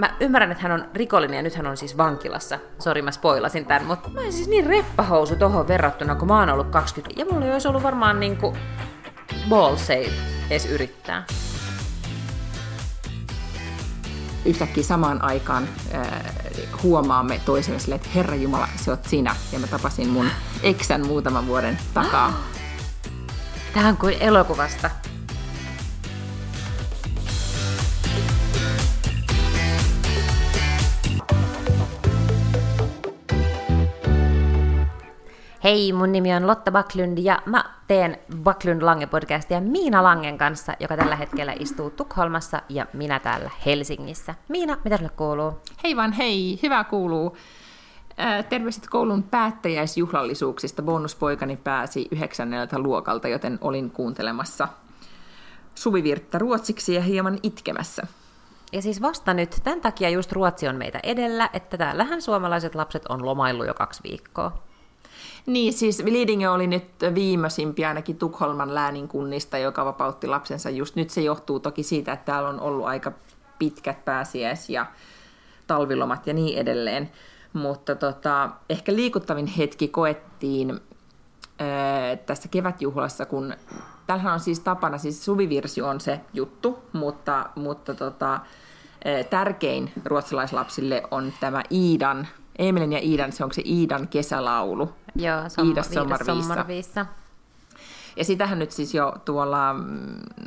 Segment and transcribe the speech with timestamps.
[0.00, 2.58] mä ymmärrän, että hän on rikollinen ja nyt hän on siis vankilassa.
[2.78, 6.50] Sori, mä spoilasin tämän, mutta mä en siis niin reppahousu tohon verrattuna, kun mä oon
[6.50, 7.20] ollut 20.
[7.20, 8.56] Ja mulla ei olisi ollut varmaan niinku
[9.48, 10.12] ballseit
[10.50, 11.24] edes yrittää.
[14.44, 16.22] Yhtäkkiä samaan aikaan äh,
[16.82, 19.36] huomaamme toisemme sille, että Herra Jumala, se oot sinä.
[19.52, 20.30] Ja mä tapasin mun
[20.62, 22.32] eksän muutaman vuoden takaa.
[23.74, 24.89] Tähän kuin elokuvasta.
[35.70, 40.72] Hei, mun nimi on Lotta Baklund ja mä teen Baklund Lange podcastia Miina Langen kanssa,
[40.80, 44.34] joka tällä hetkellä istuu Tukholmassa ja minä täällä Helsingissä.
[44.48, 45.60] Miina, mitä sulle kuuluu?
[45.84, 47.36] Hei vaan hei, hyvä kuuluu.
[48.48, 50.82] Terveiset koulun päättäjäisjuhlallisuuksista.
[50.82, 54.68] Bonuspoikani pääsi yhdeksänneltä luokalta, joten olin kuuntelemassa
[55.74, 58.02] suvivirttä ruotsiksi ja hieman itkemässä.
[58.72, 63.06] Ja siis vasta nyt, tämän takia just Ruotsi on meitä edellä, että täällähän suomalaiset lapset
[63.06, 64.69] on lomaillut jo kaksi viikkoa.
[65.46, 71.10] Niin, siis Lidingö oli nyt viimeisimpiä ainakin Tukholman läänin kunnista, joka vapautti lapsensa just nyt.
[71.10, 73.12] Se johtuu toki siitä, että täällä on ollut aika
[73.58, 74.86] pitkät pääsiäis- ja
[75.66, 77.10] talvilomat ja niin edelleen.
[77.52, 80.80] Mutta tota, ehkä liikuttavin hetki koettiin
[81.58, 83.54] ää, tässä kevätjuhlassa, kun
[84.06, 91.02] tällähän on siis tapana, siis suvivirsi on se juttu, mutta, mutta tota, ää, tärkein ruotsalaislapsille
[91.10, 94.92] on tämä Iidan Emelin ja Iidan, se onko se Iidan kesälaulu?
[95.16, 95.90] Joo, som, Iidas
[96.26, 97.06] sommarviissa.
[98.16, 99.74] Ja sitähän nyt siis jo tuolla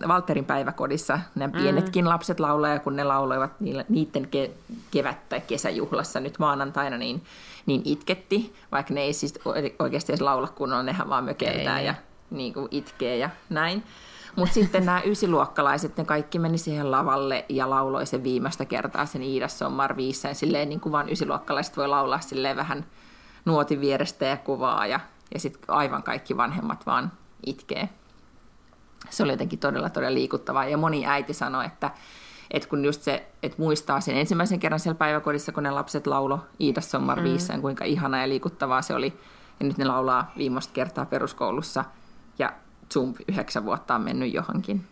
[0.07, 1.53] Valterin päiväkodissa ne mm.
[1.53, 2.09] pienetkin mm.
[2.09, 3.51] lapset laulaa, ja kun ne lauloivat
[3.89, 4.51] niiden ke-
[4.91, 7.23] kevät- tai kesäjuhlassa nyt maanantaina, niin,
[7.65, 9.39] niin itketti, vaikka ne ei siis
[9.79, 11.85] oikeasti edes laula kunnolla, nehän vaan mökeltää ei.
[11.85, 11.95] ja
[12.31, 13.83] niin kuin itkee ja näin.
[14.35, 19.23] Mutta sitten nämä ysiluokkalaiset, ne kaikki meni siihen lavalle ja lauloi sen viimeistä kertaa sen
[19.23, 20.35] Iidas Sommar viissään.
[20.35, 22.85] Silleen niin kuin vaan ysiluokkalaiset voi laulaa silleen vähän
[23.45, 24.99] nuotin vierestä ja kuvaa ja,
[25.33, 27.11] ja sitten aivan kaikki vanhemmat vaan
[27.45, 27.89] itkee.
[29.09, 30.65] Se oli jotenkin todella, todella liikuttavaa.
[30.65, 31.91] Ja moni äiti sanoi, että,
[32.51, 36.39] että kun just se, että muistaa sen ensimmäisen kerran siellä päiväkodissa, kun ne lapset laulo
[36.61, 37.23] Iidas Sommar mm.
[37.23, 39.13] viissään, kuinka ihana ja liikuttavaa se oli.
[39.59, 41.85] Ja nyt ne laulaa viimeistä kertaa peruskoulussa.
[42.39, 42.53] Ja
[42.93, 44.85] Zoom yhdeksän vuotta on mennyt johonkin.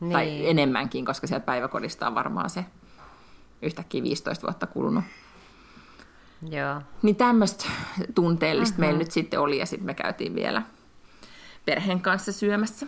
[0.00, 0.12] Niin.
[0.12, 2.64] Tai enemmänkin, koska sieltä päiväkodista on varmaan se
[3.62, 5.04] yhtäkkiä 15 vuotta kulunut.
[6.42, 6.82] Joo.
[7.02, 7.64] Niin tämmöistä
[8.14, 8.80] tunteellista uh-huh.
[8.80, 10.62] meillä nyt sitten oli, ja sitten me käytiin vielä
[11.64, 12.86] perheen kanssa syömässä.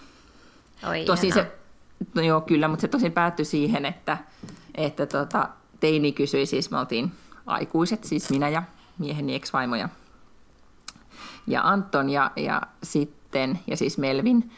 [0.88, 1.52] Oi, tosi se,
[2.14, 4.18] no joo, kyllä, mutta se tosi päättyi siihen, että,
[4.74, 5.48] että tota,
[5.80, 7.12] teini kysyi, siis me oltiin
[7.46, 8.62] aikuiset, siis minä ja
[8.98, 9.88] mieheni ex-vaimo ja,
[11.46, 14.50] ja Anton, ja, ja sitten sitten, ja siis Melvin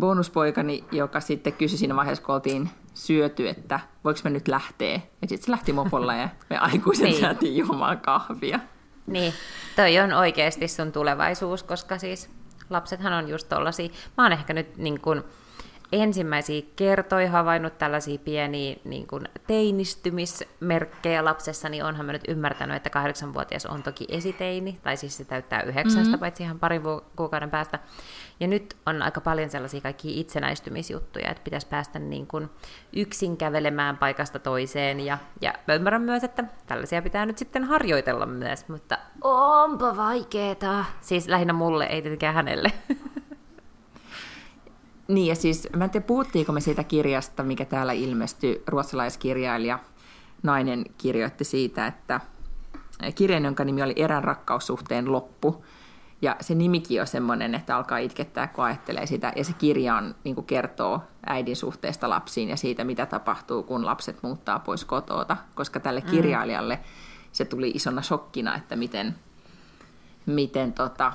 [0.00, 4.92] bonuspoikani, joka sitten kysyi siinä vaiheessa, kun oltiin syöty, että voiko me nyt lähteä.
[4.92, 7.22] Ja sitten se lähti mopolla ja me aikuiset niin.
[7.22, 8.60] jäätiin juomaan kahvia.
[9.06, 9.32] Niin,
[9.76, 12.30] toi on oikeasti sun tulevaisuus, koska siis
[12.70, 13.88] lapsethan on just tollasia.
[14.16, 15.24] Mä oon ehkä nyt niin kun,
[15.92, 22.90] ensimmäisiä kertoja havainnut tällaisia pieniä niin kuin teinistymismerkkejä lapsessa, niin onhan mä nyt ymmärtänyt, että
[22.90, 26.18] kahdeksanvuotias on toki esiteini, tai siis se täyttää yhdeksästä, mm-hmm.
[26.18, 26.82] paitsi ihan parin
[27.16, 27.78] kuukauden päästä.
[28.40, 32.50] Ja nyt on aika paljon sellaisia kaikkia itsenäistymisjuttuja, että pitäisi päästä niin kuin
[32.92, 38.26] yksin kävelemään paikasta toiseen, ja, ja mä ymmärrän myös, että tällaisia pitää nyt sitten harjoitella
[38.26, 40.84] myös, mutta onpa vaikeeta.
[41.00, 42.72] Siis lähinnä mulle, ei tietenkään hänelle.
[45.08, 49.78] Niin, ja siis mä en tiedä, puhuttiinko me siitä kirjasta, mikä täällä ilmestyi, ruotsalaiskirjailija
[50.42, 52.20] nainen kirjoitti siitä, että
[53.14, 55.64] kirjan, jonka nimi oli Erän rakkaussuhteen loppu,
[56.22, 59.32] ja se nimikin on semmoinen, että alkaa itkettää, kun ajattelee sitä.
[59.36, 63.86] Ja se kirja on, niin kuin kertoo äidin suhteesta lapsiin ja siitä, mitä tapahtuu, kun
[63.86, 65.36] lapset muuttaa pois kotoota.
[65.54, 66.10] Koska tälle mm.
[66.10, 66.78] kirjailijalle
[67.32, 69.14] se tuli isona shokkina, että miten,
[70.26, 71.12] miten tota,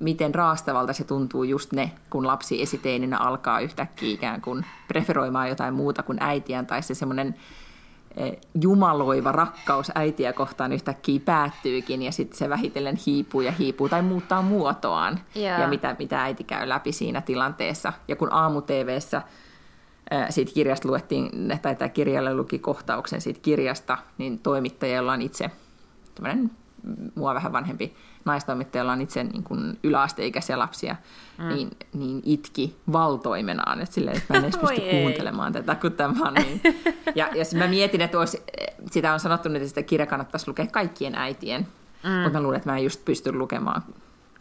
[0.00, 5.74] miten raastavalta se tuntuu just ne, kun lapsi esiteininä alkaa yhtäkkiä ikään kuin preferoimaan jotain
[5.74, 7.34] muuta kuin äitiään, tai se semmoinen
[8.16, 14.02] eh, jumaloiva rakkaus äitiä kohtaan yhtäkkiä päättyykin, ja sitten se vähitellen hiipuu ja hiipuu tai
[14.02, 15.60] muuttaa muotoaan, yeah.
[15.60, 17.92] ja mitä, mitä äiti käy läpi siinä tilanteessa.
[18.08, 19.22] Ja kun aamu-tvssä
[20.10, 21.30] eh, siitä kirjasta luettiin,
[21.62, 25.50] tai tämä kirjalle luki kohtauksen siitä kirjasta, niin toimittaja, jolla on itse
[27.14, 27.94] mua vähän vanhempi
[28.24, 30.96] naistoimittajalla on itse niin kuin yläasteikäisiä lapsia,
[31.38, 31.48] mm.
[31.48, 36.28] niin, niin itki valtoimenaan, että, silleen, että mä en edes pysty kuuntelemaan tätä, kun tämä
[36.28, 36.60] on niin.
[37.14, 38.42] Ja, ja mä mietin, että olisi,
[38.90, 41.68] sitä on sanottu että sitä kirja kannattaisi lukea kaikkien äitien,
[42.04, 42.10] mm.
[42.10, 43.82] mutta mä luulen, että mä en just pysty lukemaan,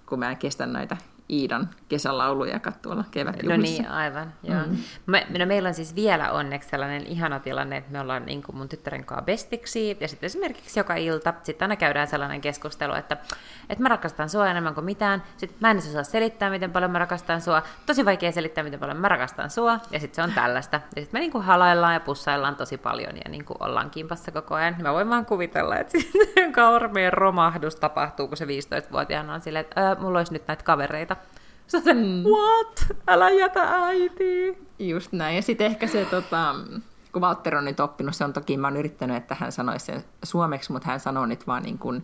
[0.05, 0.97] kun mä en kestä näitä
[1.29, 3.83] Iidan kesälauluja tuolla kevätjuhlissa.
[3.83, 4.33] No niin, aivan.
[4.43, 4.61] Joo.
[4.67, 4.77] Mm.
[5.05, 8.55] Me, no meillä on siis vielä onneksi sellainen ihana tilanne, että me ollaan niin kuin
[8.55, 13.17] mun tyttären kanssa bestiksi, ja sitten esimerkiksi joka ilta, sitten aina käydään sellainen keskustelu, että,
[13.69, 16.99] että mä rakastan sua enemmän kuin mitään, sitten mä en osaa selittää, miten paljon mä
[16.99, 20.81] rakastan sua, tosi vaikea selittää, miten paljon mä rakastan sua, ja sitten se on tällaista.
[20.95, 24.31] Ja sitten me niin kuin halaillaan ja pussaillaan tosi paljon, ja niin kuin ollaan kimpassa
[24.31, 24.75] koko ajan.
[24.81, 25.97] Mä voin vaan kuvitella, että
[26.55, 31.15] kaurmeen romahdus tapahtuu, kun se 15-vuotiaana on silleen, että mulla olisi nyt näitä kavereita,
[31.73, 32.23] on se, mm.
[32.23, 32.85] what?
[33.07, 34.57] Älä jätä äiti.
[34.79, 35.35] Just näin.
[35.35, 36.55] Ja sitten ehkä se, tota,
[37.13, 40.03] kun Walter on nyt oppinut, se on toki, mä oon yrittänyt, että hän sanoisi sen
[40.23, 42.03] suomeksi, mutta hän sanoo nyt vaan niin kuin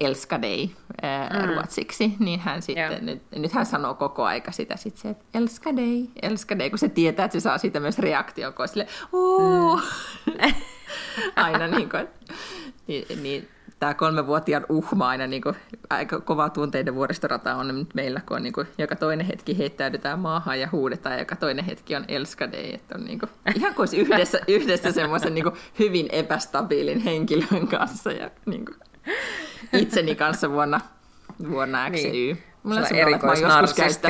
[0.00, 0.70] elskadei
[1.02, 1.48] ää, mm.
[1.48, 6.10] ruotsiksi, niin hän sitten, nyt, nyt hän sanoo koko aika sitä sitten se, että elskadei,
[6.22, 9.82] elskadei, kun se tietää, että se saa siitä myös reaktion, kun sille, mm.
[11.36, 12.08] aina niin kuin,
[12.86, 13.48] niin, niin
[13.80, 15.54] tämä kolmevuotiaan uhma aina niin kuin,
[15.90, 20.18] aika kova tunteiden vuoristorata on nyt meillä, kun on niin kuin, joka toinen hetki heittäydytään
[20.18, 23.88] maahan ja huudetaan, ja joka toinen hetki on elskadei, että on niin kuin, ihan kuin
[23.96, 25.44] yhdessä, yhdessä semmoisen niin
[25.78, 28.76] hyvin epästabiilin henkilön kanssa ja niin kuin,
[29.72, 30.80] itseni kanssa vuonna,
[31.50, 32.42] vuonna X niin.
[32.62, 34.08] Mulla on erikoisnarsistti.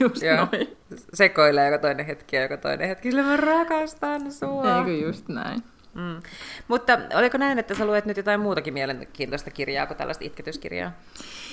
[0.00, 0.76] just noin.
[1.14, 4.78] Sekoilee joka toinen hetki ja joka toinen hetki, sillä mä rakastan sua.
[4.78, 5.62] Eikö just näin.
[5.98, 6.22] Mm.
[6.68, 10.92] Mutta oliko näin, että sä luet nyt jotain muutakin mielenkiintoista kirjaa kuin tällaista itketyskirjaa?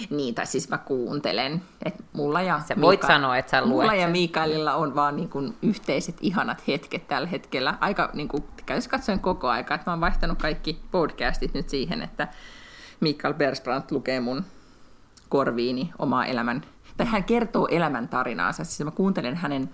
[0.10, 1.62] Niin, tai siis mä kuuntelen.
[1.86, 3.08] että mulla ja sä voit Mika...
[3.08, 4.00] sanoa, että sä luet Mulla sen.
[4.00, 7.78] ja Mikaelilla on vaan niin kuin yhteiset ihanat hetket tällä hetkellä.
[7.82, 8.44] Aika niin kuin,
[8.90, 12.28] katsoen koko aika, että mä oon vaihtanut kaikki podcastit nyt siihen, että
[13.00, 14.46] Mikael Bersbrandt lukee mun
[15.30, 16.62] korviini omaa elämän,
[16.98, 18.64] tai hän kertoo elämän tarinaansa.
[18.64, 19.70] Siis mä kuuntelen hänen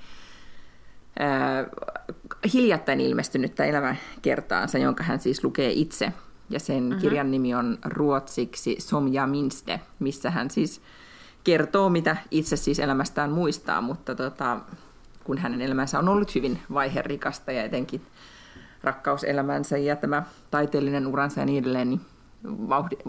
[2.54, 6.14] hiljattain ilmestynyttä elämäkertaansa, jonka hän siis lukee itse.
[6.50, 7.00] Ja sen mm-hmm.
[7.00, 10.82] kirjan nimi on ruotsiksi Som ja minste, missä hän siis
[11.44, 14.60] kertoo, mitä itse siis elämästään muistaa, mutta tota,
[15.24, 18.02] kun hänen elämänsä on ollut hyvin vaiherikasta ja etenkin
[18.84, 22.02] rakkauselämänsä ja tämä taiteellinen uransa ja niin edelleen niin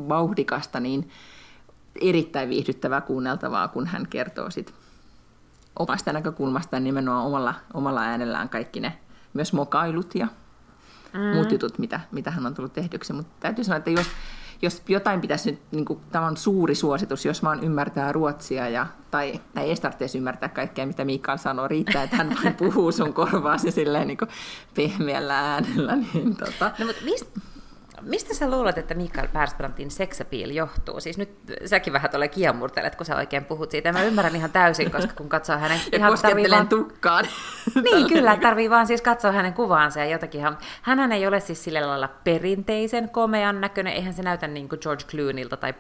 [0.09, 1.11] vauhdikasta, niin
[2.01, 4.75] erittäin viihdyttävää kuunneltavaa, kun hän kertoo sit
[5.79, 8.99] omasta näkökulmastaan nimenomaan omalla, omalla äänellään kaikki ne
[9.35, 10.29] myös mokailut ja
[11.13, 11.21] mm.
[11.21, 13.13] muut jutut, mitä, mitä hän on tullut tehdyksi.
[13.13, 14.07] Mutta täytyy sanoa, että jos,
[14.63, 18.87] jos jotain pitäisi nyt, niin kuin, tämä on suuri suositus, jos vaan ymmärtää ruotsia, ja,
[19.11, 23.15] tai, tai ei tarvitse ymmärtää kaikkea, mitä Mikael sanoo, riittää, että hän vain puhuu sun
[23.15, 24.29] korvaasi silleen niin kuin
[24.75, 25.97] pehmeällä äänellä.
[25.97, 26.71] Niin, tota.
[26.79, 27.41] no, mutta mistä,
[28.03, 31.01] Mistä sä luulet, että Mikael Persbrandtin seksapiil johtuu?
[31.01, 31.31] Siis nyt
[31.67, 33.93] säkin vähän tuolle kiemurtelet, kun sä oikein puhut siitä.
[33.93, 35.81] Mä ymmärrän ihan täysin, koska kun katsoo hänen...
[35.93, 36.13] ja ihan
[36.51, 36.69] vaan...
[36.69, 37.25] tukkaan.
[37.93, 40.43] niin, kyllä, tarvii vaan siis katsoa hänen kuvaansa ja jotakin.
[40.83, 43.93] Hänhän ei ole siis sillä lailla perinteisen komean näköinen.
[43.93, 45.75] Eihän se näytä niin kuin George Clooneylta tai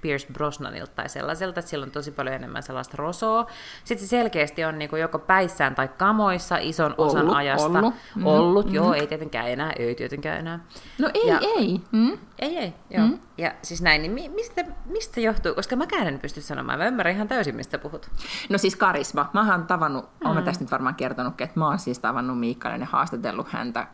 [0.00, 1.62] Pierce Brosnanilta tai sellaiselta.
[1.62, 3.46] Sillä on tosi paljon enemmän sellaista rosoa.
[3.84, 7.78] Sitten se selkeästi on niin kuin joko päissään tai kamoissa ison osan ollut, ajasta.
[7.78, 7.94] Ollut,
[8.24, 8.74] ollut mm.
[8.74, 10.64] joo, ei tietenkään enää, ei tietenkään enää.
[10.98, 11.80] No ei, ja, ei ei.
[11.92, 12.18] Mm?
[12.38, 13.06] Ei, ei, joo.
[13.06, 13.18] Mm?
[13.38, 15.54] Ja siis näin, niin mistä, mistä se johtuu?
[15.54, 16.78] Koska mä en pysty sanomaan.
[16.78, 18.10] Mä ymmärrän ihan täysin, mistä puhut.
[18.48, 19.30] No siis karisma.
[19.32, 20.30] Mä oon tavannut, mm.
[20.30, 23.86] olen tästä nyt varmaan kertonut, että mä oon siis tavannut Miikkainen ja haastatellut häntä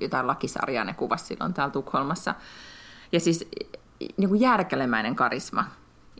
[0.00, 2.34] jotain lakisarjaa ne kuvasi silloin täällä Tukholmassa.
[3.12, 3.50] Ja siis
[4.16, 5.64] niin kuin järkelemäinen karisma.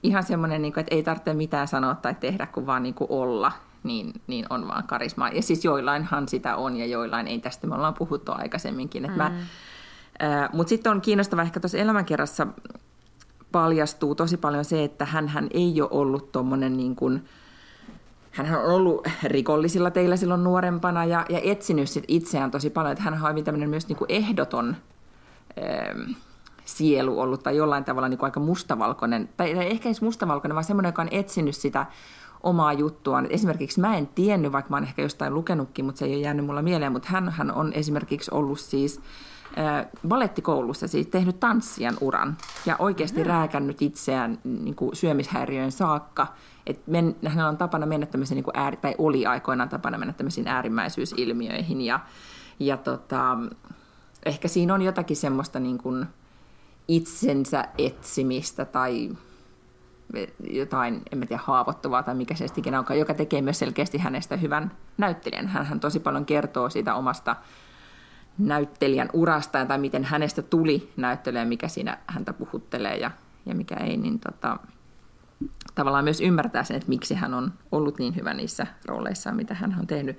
[0.03, 3.11] Ihan semmoinen, niin kuin, että ei tarvitse mitään sanoa tai tehdä, kuin vaan niin kuin
[3.11, 3.53] olla
[3.83, 5.29] niin, niin on vaan karisma.
[5.29, 7.39] Ja siis joillainhan sitä on ja joillain ei.
[7.39, 9.05] Tästä me ollaan puhuttu aikaisemminkin.
[9.05, 9.35] Että mm.
[9.35, 9.41] mä,
[10.53, 12.47] mutta sitten on kiinnostava ehkä tuossa elämänkerrassa
[13.53, 17.25] paljastuu tosi paljon se, että hän, ei ole ollut tuommoinen niin kuin,
[18.31, 23.05] hän on ollut rikollisilla teillä silloin nuorempana ja, ja etsinyt sit itseään tosi paljon, että
[23.05, 24.77] hän on tämmöinen myös niin kuin ehdoton
[25.59, 26.13] ähm,
[26.65, 30.89] sielu ollut tai jollain tavalla niin kuin aika mustavalkoinen, tai ehkä ei mustavalkoinen, vaan semmoinen,
[30.89, 31.87] joka on etsinyt sitä
[32.43, 33.27] omaa juttuaan.
[33.31, 36.47] Esimerkiksi mä en tiennyt, vaikka mä oon ehkä jostain lukenutkin, mutta se ei ole jäänyt
[36.47, 39.01] mulla mieleen, mutta hän, hän on esimerkiksi ollut siis
[40.09, 43.27] balettikoulussa siis tehnyt tanssijan uran ja oikeasti mm.
[43.27, 46.27] rääkännyt itseään niin kuin syömishäiriöön saakka.
[46.67, 50.13] Et men, hänellä on tapana mennä tämmöisiin, niin kuin ääri, tai oli aikoinaan tapana mennä
[50.13, 52.01] tämmöisiin äärimmäisyysilmiöihin ja,
[52.59, 53.39] ja tota,
[54.27, 56.07] ehkä siinä on jotakin semmoista niin kuin
[56.89, 59.11] itsensä etsimistä tai
[60.51, 64.37] jotain, en mä tiedä, haavoittuvaa tai mikä se ikinä onkaan, joka tekee myös selkeästi hänestä
[64.37, 65.49] hyvän näyttelijän.
[65.49, 67.37] Hän, hän tosi paljon kertoo siitä omasta
[68.41, 73.11] näyttelijän urasta tai miten hänestä tuli näyttelijä, mikä siinä häntä puhuttelee ja,
[73.47, 74.59] ja mikä ei, niin tota,
[75.75, 79.77] tavallaan myös ymmärtää sen, että miksi hän on ollut niin hyvä niissä rooleissaan, mitä hän
[79.81, 80.19] on tehnyt.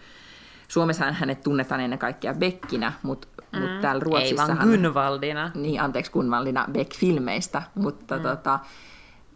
[0.68, 4.44] Suomessa hänet tunnetaan ennen kaikkea Beckinä, mutta mm, mut täällä Ruotsissa...
[4.44, 5.52] Ei vaan Gunvaldina.
[5.56, 8.24] Niin, anteeksi, Gunvaldina Beck-filmeistä, mutta mm.
[8.24, 8.60] tota,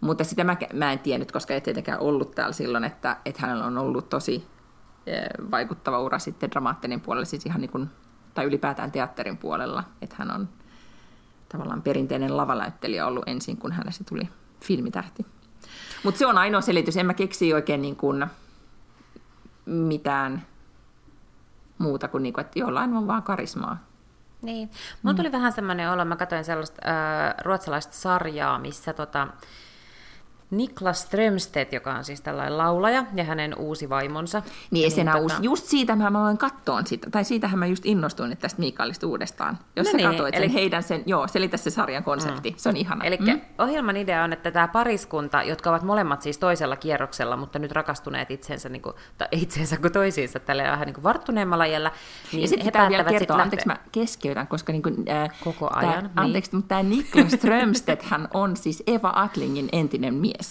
[0.02, 3.66] Mutta sitä mä, mä en tiennyt, koska ei tietenkään ollut täällä silloin, että, että hänellä
[3.66, 4.48] on ollut tosi
[5.52, 7.90] vaikuttava ura sitten dramaattinen puolella, siis ihan niin kuin,
[8.36, 10.50] tai ylipäätään teatterin puolella, että hän on
[11.50, 14.30] tavallaan perinteinen lavaläyttelijä ollut ensin, kun hänestä tuli
[14.64, 15.26] filmitähti.
[16.04, 18.26] Mutta se on ainoa selitys, en mä keksi oikein niin kuin
[19.66, 20.46] mitään
[21.78, 23.78] muuta kuin, niin kuin että jollain on vaan karismaa.
[24.42, 24.70] Niin.
[25.02, 25.18] Mulla mm.
[25.18, 29.28] tuli vähän semmoinen olo, mä katsoin sellaista äh, ruotsalaista sarjaa, missä tota,
[30.52, 34.42] Niklas Strömstedt, joka on siis tällainen laulaja, ja hänen uusi vaimonsa.
[34.72, 35.20] Niin, niin tota...
[35.20, 35.36] uusi.
[35.42, 39.58] Just siitä mä aloin katsoa sitä, tai siitähän mä just innostuin että tästä Mikaelista uudestaan.
[39.76, 40.46] Jos no sä niin, katsoit eli...
[40.46, 42.56] sen heidän sen, joo, selitä se sarjan konsepti, mm.
[42.58, 43.06] se on ihana.
[43.06, 43.42] Eli mm.
[43.58, 48.32] ohjelman idea on, että tämä pariskunta, jotka ovat molemmat siis toisella kierroksella, mutta nyt rakastuneet
[48.32, 51.92] itsensä, niin kuin, tai itsensä kuin toisiinsa tällä vähän niin kuin varttuneemmalla jällä,
[52.32, 55.94] niin ja sitten he vielä kertoa, anteeksi mä keskeytän, koska niin kuin, äh, Koko ajan.
[55.94, 56.12] Tää, niin.
[56.16, 60.45] Anteeksi, mutta tämä Niklas Strömstedt, hän on siis Eva Atlingin entinen mies.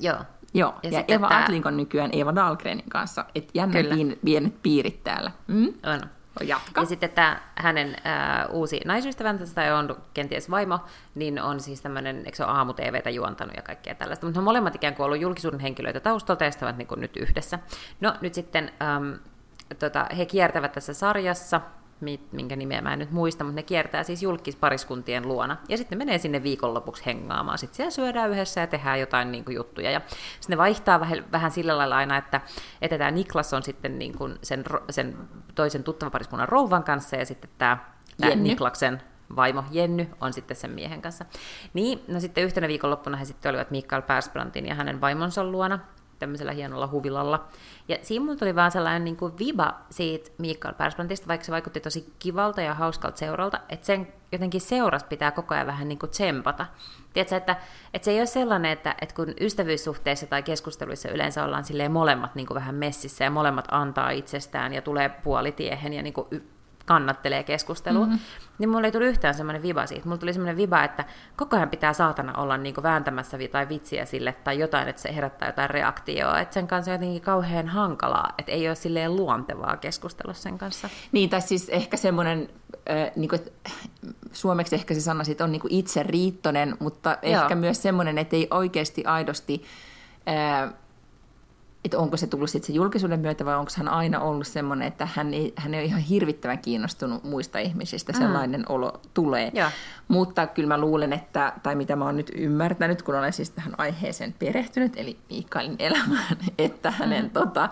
[0.00, 0.18] Joo.
[0.54, 1.42] Joo, ja, ja Eva tämä...
[1.42, 5.30] Atling on nykyään Eva Dahlgrenin kanssa, että jännä piin, pienet piirit täällä.
[5.46, 5.74] Mm?
[5.82, 6.00] On.
[6.44, 6.80] Jatka.
[6.80, 10.78] Ja sitten tämä hänen äh, uusi naisystävänsä, tai on kenties vaimo,
[11.14, 14.26] niin on siis tämmöinen, eikö se ole aamu-TVtä juontanut ja kaikkea tällaista.
[14.26, 17.58] Mutta molemmat ikään kuin ollut julkisuuden henkilöitä taustalta ja niin kuin nyt yhdessä.
[18.00, 19.12] No nyt sitten ähm,
[19.78, 21.60] tota, he kiertävät tässä sarjassa,
[22.32, 25.56] minkä nimeä mä en nyt muista, mutta ne kiertää siis julkispariskuntien luona.
[25.68, 27.58] Ja sitten menee sinne viikonlopuksi hengaamaan.
[27.58, 29.90] Sitten siellä syödään yhdessä ja tehdään jotain niin kuin, juttuja.
[29.90, 30.00] Ja
[30.40, 32.40] sitten ne vaihtaa vähän, vähän sillä lailla aina, että,
[32.82, 35.16] että tämä Niklas on sitten niin kuin sen, sen
[35.54, 37.78] toisen tuttavapariskunnan rouvan kanssa ja sitten tämä,
[38.20, 39.02] tämä Niklaksen
[39.36, 41.24] vaimo Jenny on sitten sen miehen kanssa.
[41.74, 45.78] Niin, no sitten yhtenä viikonloppuna he sitten olivat Mikael Persbrandtin ja hänen vaimonsa luona
[46.18, 47.44] tämmöisellä hienolla huvilalla.
[47.88, 51.80] Ja siinä mulla tuli vaan sellainen niin kuin viba siitä Mikael Persbrandtista, vaikka se vaikutti
[51.80, 56.10] tosi kivalta ja hauskalta seuralta, että sen jotenkin seuras pitää koko ajan vähän niin kuin
[56.10, 56.66] tsempata.
[57.12, 57.56] Tiedätkö, että,
[57.94, 62.46] että se ei ole sellainen, että, että kun ystävyyssuhteissa tai keskusteluissa yleensä ollaan molemmat niin
[62.46, 66.26] kuin vähän messissä ja molemmat antaa itsestään ja tulee puolitiehen ja niin kuin
[66.86, 68.18] kannattelee keskustelua, mm-hmm.
[68.58, 70.04] niin mulla ei tullut yhtään semmoinen viba siitä.
[70.04, 71.04] Mulla tuli semmoinen viba, että
[71.36, 75.48] koko ajan pitää saatana olla niinku vääntämässä tai vitsiä sille tai jotain, että se herättää
[75.48, 76.40] jotain reaktioa.
[76.40, 80.88] Että sen kanssa on jotenkin kauhean hankalaa, että ei ole silleen luontevaa keskustella sen kanssa.
[81.12, 82.48] Niin, tai siis ehkä semmoinen,
[82.90, 83.40] äh, niin kuin,
[84.32, 87.42] suomeksi ehkä se sana siitä on niin itse riittonen, mutta Joo.
[87.42, 89.64] ehkä myös semmoinen, että ei oikeasti aidosti...
[90.28, 90.72] Äh,
[91.86, 95.08] että onko se tullut sitten se julkisuuden myötä vai onko hän aina ollut semmoinen, että
[95.14, 98.18] hän ei, hän ei ole ihan hirvittävän kiinnostunut muista ihmisistä, mm.
[98.18, 98.66] sellainen mm.
[98.68, 99.50] olo tulee.
[99.54, 99.70] Ja.
[100.08, 103.74] Mutta kyllä mä luulen, että, tai mitä mä oon nyt ymmärtänyt, kun olen siis tähän
[103.78, 107.30] aiheeseen perehtynyt, eli Mikaelin elämään, että hänen mm.
[107.30, 107.68] tota,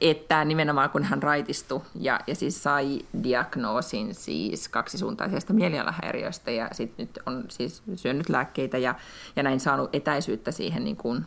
[0.00, 7.06] että nimenomaan kun hän raitistui ja, ja siis sai diagnoosin siis kaksisuuntaisesta mielialahäiriöstä ja sitten
[7.06, 8.94] nyt on siis syönyt lääkkeitä ja,
[9.36, 11.26] ja näin saanut etäisyyttä siihen niin kuin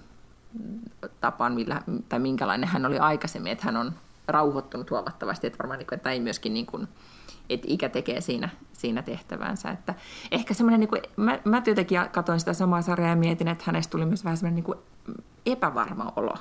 [1.21, 3.93] tapaan, millä, tai minkälainen hän oli aikaisemmin, että hän on
[4.27, 6.87] rauhoittunut huomattavasti, että varmaan niin kuin, että ei myöskin niin kuin,
[7.49, 9.69] että ikä tekee siinä, siinä tehtävänsä.
[9.69, 9.93] Että
[10.31, 13.91] ehkä semmoinen, niin kuin, mä, mä jotenkin katsoin sitä samaa sarjaa ja mietin, että hänestä
[13.91, 14.77] tuli myös vähän semmoinen niin kuin
[15.45, 16.35] epävarma olo.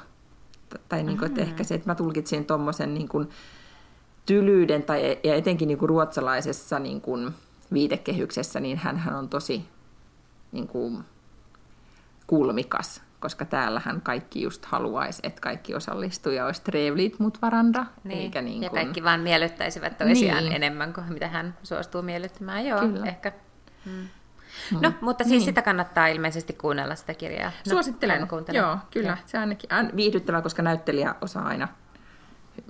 [0.89, 3.29] Tai niin kuin, että ehkä se, että mä tulkitsin tuommoisen niin kuin
[4.27, 7.35] tylyyden, tai, ja etenkin niin kuin ruotsalaisessa niin kuin
[7.73, 9.69] viitekehyksessä, niin hän on tosi
[10.53, 11.05] niin kuin,
[12.27, 17.87] kulmikas koska täällähän kaikki just haluaisi, että kaikki osallistuu ja olisi trevlit mut varanda.
[18.05, 18.19] Niin.
[18.19, 20.53] Eikä niin ja kaikki vaan miellyttäisivät toisiaan niin.
[20.53, 22.67] enemmän kuin mitä hän suostuu miellyttämään.
[22.67, 23.07] Joo, Kyllä.
[23.07, 23.33] ehkä.
[23.85, 24.09] Hmm.
[24.71, 24.79] Hmm.
[24.83, 25.45] No, mutta siis niin.
[25.45, 27.51] sitä kannattaa ilmeisesti kuunnella sitä kirjaa.
[27.67, 28.29] No, Suosittelen.
[28.53, 29.09] Joo, kyllä.
[29.09, 29.17] Ja.
[29.27, 31.69] Se ainakin on viihdyttävää, koska näyttelijä osaa aina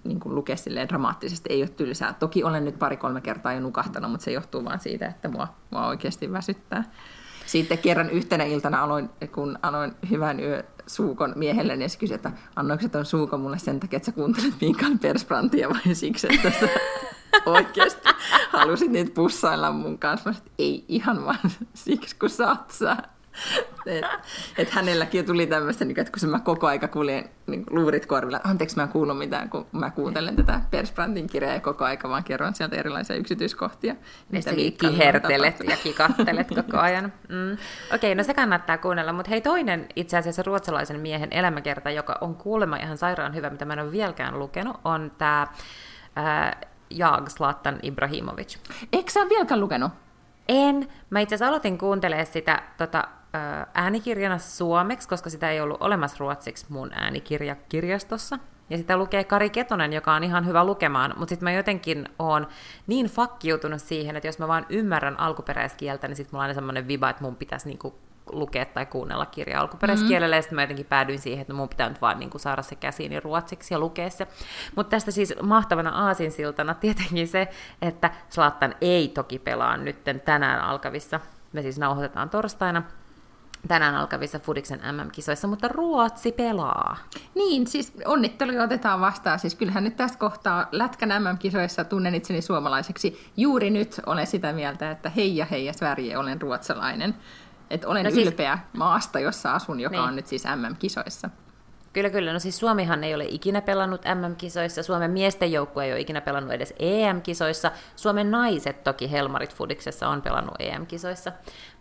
[0.05, 2.12] niin kuin lukea silleen dramaattisesti, ei ole tylsää.
[2.12, 5.87] Toki olen nyt pari-kolme kertaa jo nukahtanut, mutta se johtuu vain siitä, että mua, mua
[5.87, 6.85] oikeasti väsyttää.
[7.47, 12.33] Sitten kerran yhtenä iltana aloin, kun aloin hyvän yö suukon miehelle, niin se kysyi, että
[12.57, 16.69] annoiko tuon suukon mulle sen takia, että sä kuuntelet Mikael Persbrantia vai siksi, että sä
[17.47, 18.09] oikeasti
[18.50, 20.31] halusit niitä pussailla mun kanssa.
[20.31, 22.97] Mä sanoin, ei ihan vaan siksi, kun saat sä
[23.87, 24.21] että
[24.59, 28.76] et hänelläkin tuli tämmöistä, niin että kun mä koko aika kuljen niin luurit korvilla, anteeksi
[28.76, 32.55] mä en kuulu mitään, kun mä kuuntelen tätä Persbrantin kirjaa ja koko aika vaan kerron
[32.55, 33.95] sieltä erilaisia yksityiskohtia.
[34.28, 34.50] Mitä
[34.81, 37.12] kihertelet ja kikattelet koko ajan.
[37.28, 37.52] Mm.
[37.52, 37.59] Okei,
[37.95, 42.35] okay, no se kannattaa kuunnella, mutta hei toinen itse asiassa ruotsalaisen miehen elämäkerta, joka on
[42.35, 45.43] kuulemma ihan sairaan hyvä, mitä mä en ole vieläkään lukenut, on tämä
[46.19, 46.57] äh,
[46.90, 48.57] Jag Zlatan Ibrahimovic.
[48.93, 49.93] Eikö sä vieläkään lukenut?
[50.49, 50.88] En.
[51.11, 53.09] Mä itse asiassa aloitin kuuntelemaan sitä tota,
[53.75, 58.38] äänikirjana suomeksi, koska sitä ei ollut olemassa ruotsiksi mun äänikirjakirjastossa.
[58.71, 62.47] Ja sitä lukee Kari Ketonen, joka on ihan hyvä lukemaan, mutta sitten mä jotenkin oon
[62.87, 66.88] niin fakkiutunut siihen, että jos mä vaan ymmärrän alkuperäiskieltä, niin sitten mulla on aina semmoinen
[66.88, 67.99] viba, että mun pitäisi niinku
[68.33, 70.38] lukea tai kuunnella kirjaa alkuperäiskielellä, mm-hmm.
[70.38, 72.75] ja sitten mä jotenkin päädyin siihen, että mun pitää nyt vaan niin kuin saada se
[72.75, 74.26] käsiini ruotsiksi ja lukea se.
[74.76, 77.49] Mutta tästä siis mahtavana aasinsiltana tietenkin se,
[77.83, 81.21] että Slattan ei toki pelaa nytten tänään alkavissa,
[81.52, 82.83] me siis nauhoitetaan torstaina,
[83.68, 86.96] tänään alkavissa Fudiksen MM-kisoissa, mutta Ruotsi pelaa.
[87.34, 89.38] Niin, siis onnitteluja otetaan vastaan.
[89.38, 93.30] Siis kyllähän nyt tästä kohtaa Lätkän MM-kisoissa tunnen itseni suomalaiseksi.
[93.36, 97.14] Juuri nyt olen sitä mieltä, että hei ja hei ja Sverige, olen ruotsalainen.
[97.70, 98.26] Että olen no siis...
[98.26, 100.08] ylpeä maasta, jossa asun, joka niin.
[100.08, 101.30] on nyt siis MM-kisoissa.
[101.96, 102.32] Kyllä, kyllä.
[102.32, 106.52] No siis Suomihan ei ole ikinä pelannut MM-kisoissa, Suomen miesten joukkue ei ole ikinä pelannut
[106.52, 111.32] edes EM-kisoissa, Suomen naiset toki Helmarit Fudiksessa on pelannut EM-kisoissa,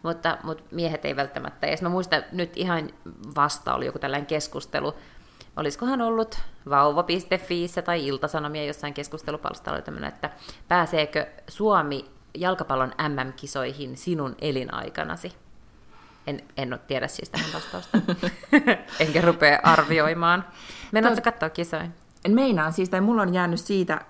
[0.05, 1.67] mutta, mutta miehet ei välttämättä.
[1.67, 2.89] Ja mä muistan, nyt ihan
[3.35, 4.93] vasta oli joku tällainen keskustelu,
[5.57, 10.29] olisikohan ollut vauva.fi tai Iltasanomia jossain keskustelupalstalla tämmöinen, että
[10.67, 12.05] pääseekö Suomi
[12.37, 15.33] jalkapallon MM-kisoihin sinun elinaikanasi?
[16.27, 17.97] En, en tiedä siis tähän vastausta.
[18.99, 20.45] Enkä rupea arvioimaan.
[20.91, 21.87] Mennäänkö katsoa kisoja?
[22.25, 24.01] En meinaa siis, tai mulla on jäänyt siitä,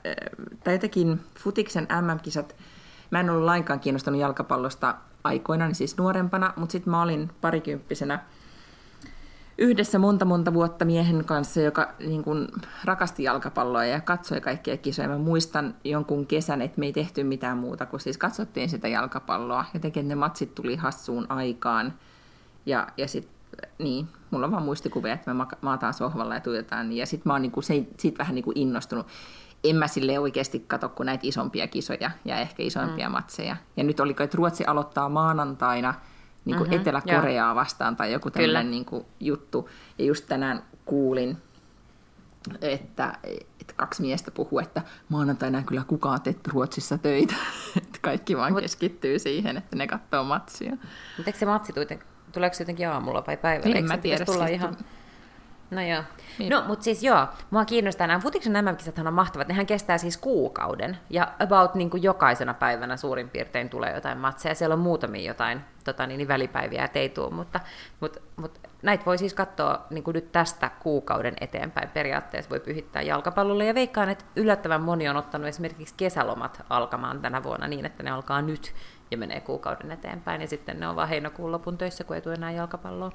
[0.63, 2.55] tai jotenkin Futiksen MM-kisat,
[3.11, 8.19] mä en ollut lainkaan kiinnostunut jalkapallosta aikoina, niin siis nuorempana, mutta sitten mä olin parikymppisenä
[9.57, 12.47] yhdessä monta monta vuotta miehen kanssa, joka niin kun,
[12.83, 15.07] rakasti jalkapalloa ja katsoi kaikkia kisoja.
[15.07, 19.65] Mä muistan jonkun kesän, että me ei tehty mitään muuta kuin siis katsottiin sitä jalkapalloa.
[19.73, 21.93] Jotenkin ne matsit tuli hassuun aikaan.
[22.65, 23.35] Ja, ja sitten
[23.79, 26.91] niin, mulla on vaan muistikuvia, että me maataan sohvalla ja tuijotetaan.
[26.91, 29.07] Ja sitten mä oon niinku, siitä vähän niinku innostunut.
[29.69, 33.11] En mä sille oikeasti katso kuin näitä isompia kisoja ja ehkä isompia mm.
[33.11, 33.55] matseja.
[33.77, 35.93] Ja nyt oliko, että Ruotsi aloittaa maanantaina
[36.45, 37.55] niin kuin mm-hmm, Etelä-Koreaa joo.
[37.55, 39.69] vastaan tai joku tällainen niin kuin juttu.
[39.97, 41.37] Ja just tänään kuulin,
[42.61, 43.13] että,
[43.61, 47.35] että kaksi miestä puhuu, että maanantaina kyllä kukaan tee Ruotsissa töitä.
[47.77, 50.71] että kaikki vaan Mut, keskittyy siihen, että ne katsoo matsia.
[50.71, 51.73] Mutta eikö se matsi
[52.31, 53.75] Tuleeko se jotenkin aamulla vai päivällä?
[53.75, 54.25] En mä tiedä.
[54.25, 54.77] Tulla siis ihan...
[55.71, 56.03] No joo.
[56.39, 56.49] Niin.
[56.49, 59.47] No, mutta siis joo, mua kiinnostaa nämä futiksen nämä kisathan on mahtavat.
[59.47, 60.97] Nehän kestää siis kuukauden.
[61.09, 64.55] Ja about niin kuin jokaisena päivänä suurin piirtein tulee jotain matseja.
[64.55, 67.59] Siellä on muutamia jotain tota, niin, niin välipäiviä, että ei tule, mutta,
[67.99, 71.89] mutta, mutta näitä voi siis katsoa niin kuin nyt tästä kuukauden eteenpäin.
[71.89, 73.65] Periaatteessa voi pyhittää jalkapallolle.
[73.65, 78.11] Ja veikkaan, että yllättävän moni on ottanut esimerkiksi kesälomat alkamaan tänä vuonna niin, että ne
[78.11, 78.73] alkaa nyt
[79.11, 82.33] ja menee kuukauden eteenpäin, ja sitten ne on vaan heinäkuun lopun töissä, kun ei tule
[82.33, 83.11] enää jalkapalloa.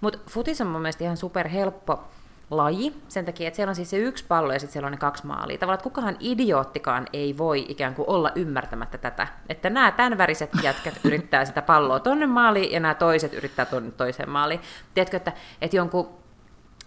[0.00, 2.04] Mutta futis on mun mielestä ihan superhelppo
[2.50, 4.98] laji, sen takia, että siellä on siis se yksi pallo ja sitten siellä on ne
[4.98, 5.58] kaksi maalia.
[5.58, 10.50] Tavallaan, että kukaan idioottikaan ei voi ikään kuin olla ymmärtämättä tätä, että nämä tämän väriset
[10.62, 14.60] jätkät yrittää sitä palloa tonne maaliin ja nämä toiset yrittää tonne toiseen maaliin.
[14.94, 16.18] Tiedätkö, että, että jonkun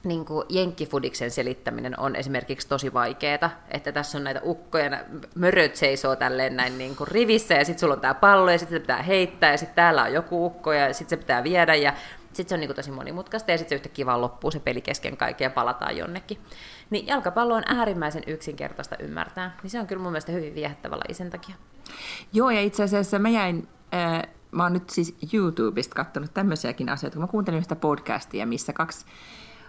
[0.03, 4.99] niin kuin jenkkifudiksen selittäminen on esimerkiksi tosi vaikeaa, että tässä on näitä ukkoja,
[5.35, 8.75] möröt seisoo tälleen näin niin kuin rivissä, ja sitten sulla on tämä pallo, ja sitten
[8.75, 11.93] se pitää heittää, ja sitten täällä on joku ukko, ja sitten se pitää viedä, ja
[12.33, 14.81] sitten se on niin kuin tosi monimutkaista, ja sitten se yhtäkkiä vaan loppuu se peli
[14.81, 16.37] kesken kaiken, ja palataan jonnekin.
[16.89, 21.13] Niin jalkapallo on äärimmäisen yksinkertaista ymmärtää, niin se on kyllä mun mielestä hyvin viehättävä laji
[21.13, 21.55] sen takia.
[22.33, 23.67] Joo, ja itse asiassa mä jäin...
[23.93, 28.73] Äh mä oon nyt siis YouTubesta katsonut tämmöisiäkin asioita, kun mä kuuntelin yhtä podcastia, missä
[28.73, 29.05] kaksi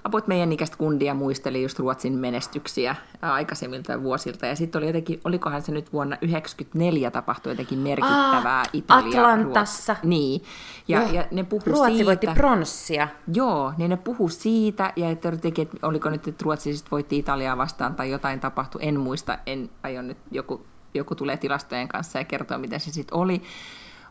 [0.04, 4.46] aput meidän ikäistä kundia muisteli just Ruotsin menestyksiä aikaisemmilta vuosilta.
[4.46, 9.20] Ja sitten oli jotenkin, olikohan se nyt vuonna 1994 tapahtui jotenkin merkittävää ah, Italia.
[9.20, 9.92] Atlantassa.
[9.92, 10.08] Ruotsi.
[10.08, 10.42] Niin.
[10.88, 13.08] Ja, ja, ja ne puhu Ruotsi siitä, voitti pronssia.
[13.34, 17.18] Joo, niin ne puhu siitä, ja että, jotenkin, että oliko nyt, että Ruotsi sitten voitti
[17.18, 22.18] Italiaa vastaan tai jotain tapahtui, en muista, en aio nyt, joku, joku tulee tilastojen kanssa
[22.18, 23.42] ja kertoo, miten se sitten oli.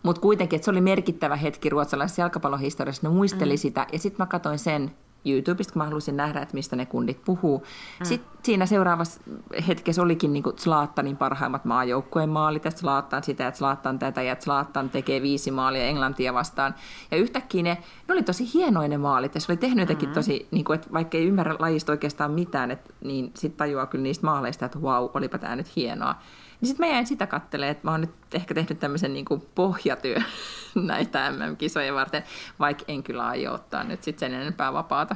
[0.04, 3.58] Mutta kuitenkin, että se oli merkittävä hetki ruotsalaisessa jalkapallohistoriassa, ne muisteli mm.
[3.58, 4.91] sitä, ja sitten mä katsoin sen
[5.25, 7.63] YouTubesta, kun mä halusin nähdä, että mistä ne kundit puhuu.
[7.99, 8.05] Mm.
[8.05, 9.21] Sitten siinä seuraavassa
[9.67, 14.89] hetkessä olikin niin Slaattanin parhaimmat maajoukkueen maalit, että Slaattan sitä, että Slaattan tätä, ja Slaattan
[14.89, 16.75] tekee viisi maalia Englantia vastaan.
[17.12, 20.13] Ja yhtäkkiä ne, ne oli tosi hienoja ne maalit, ja se oli tehnyt jotenkin mm.
[20.13, 24.03] tosi, niin kuin, että vaikka ei ymmärrä lajista oikeastaan mitään, että, niin sitten tajuaa kyllä
[24.03, 26.15] niistä maaleista, että vau, wow, olipa tämä nyt hienoa.
[26.62, 30.17] Niin sitten mä jäin sitä katselemaan, että mä oon nyt ehkä tehnyt tämmöisen niin pohjatyö
[30.76, 32.24] näitä MM-kisoja varten,
[32.60, 35.15] vaikka en kyllä aio ottaa nyt sitten sen enempää vapaata.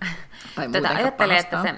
[0.56, 1.74] Tai Tätä ajattelee, että se,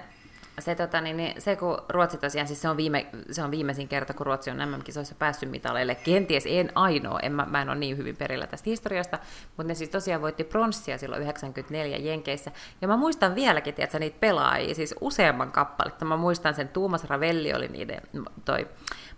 [0.59, 3.89] se, tota, niin, niin, se, kun Ruotsi tosiaan, siis se on, viime, se on viimeisin
[3.89, 5.95] kerta, kun Ruotsi on MM-kisoissa päässyt mitaleille.
[5.95, 9.75] Kenties en ainoa, en, mä, mä en ole niin hyvin perillä tästä historiasta, mutta ne
[9.75, 12.51] siis tosiaan voitti pronssia silloin 94 Jenkeissä.
[12.81, 16.05] Ja mä muistan vieläkin, että niitä pelaajia, siis useamman kappaletta.
[16.05, 18.03] Mä muistan sen, Tuomas Ravelli oli niiden,
[18.45, 18.69] toi,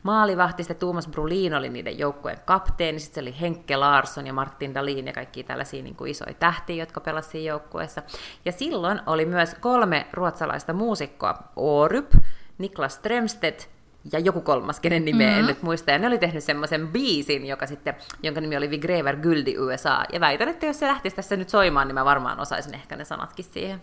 [0.03, 4.75] maalivahti, sitten Tuomas Brulin oli niiden joukkueen kapteeni, sitten se oli Henkke Larsson ja Martin
[4.75, 8.03] Dalin ja kaikki tällaisia niin kuin isoja tähtiä, jotka pelasivat joukkueessa.
[8.45, 12.13] Ja silloin oli myös kolme ruotsalaista muusikkoa, Oryp,
[12.59, 13.69] Niklas Strömstedt
[14.13, 15.41] ja joku kolmas, kenen nimeä mm-hmm.
[15.41, 15.91] en nyt muista.
[15.91, 20.05] Ja ne oli tehnyt semmoisen biisin, joka sitten, jonka nimi oli Vigrever Guldi USA.
[20.13, 23.05] Ja väitän, että jos se lähtisi tässä nyt soimaan, niin mä varmaan osaisin ehkä ne
[23.05, 23.83] sanatkin siihen.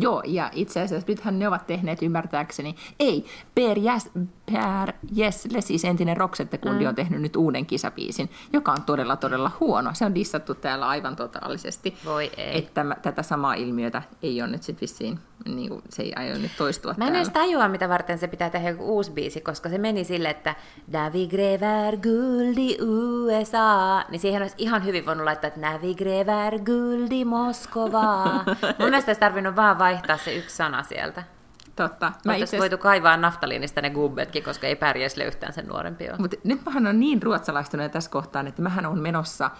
[0.00, 4.10] Joo, ja itse asiassa nythän ne ovat tehneet ymmärtääkseni, ei, Per, Jäs,
[4.52, 6.88] per Jessle, siis entinen Roxette-kundi, mm.
[6.88, 9.90] on tehnyt nyt uuden kisapiisin, joka on todella, todella huono.
[9.94, 11.94] Se on dissattu täällä aivan totaalisesti.
[12.04, 12.58] Voi ei.
[12.58, 16.52] Että tätä samaa ilmiötä ei ole nyt sitten vissiin, niin kuin, se ei aio nyt
[16.58, 19.78] toistua Mä en edes tajua, mitä varten se pitää tehdä joku uusi biisi, koska se
[19.78, 20.54] meni sille, että
[20.92, 28.24] Navigrever guldi USA, niin siihen olisi ihan hyvin voinut laittaa, että Navigrever guldi Moskova.
[28.78, 31.22] Mun mielestä olisi tarvinnut vaan vaihtaa se yksi sana sieltä.
[31.76, 32.12] Totta.
[32.24, 36.18] Mä itse voitu kaivaa naftaliinista ne gubbetkin, koska ei pärjäisi löytää sen nuorempi ole.
[36.18, 39.50] Mutta nyt mähän on niin ruotsalaistunut tässä kohtaan, että mähän on menossa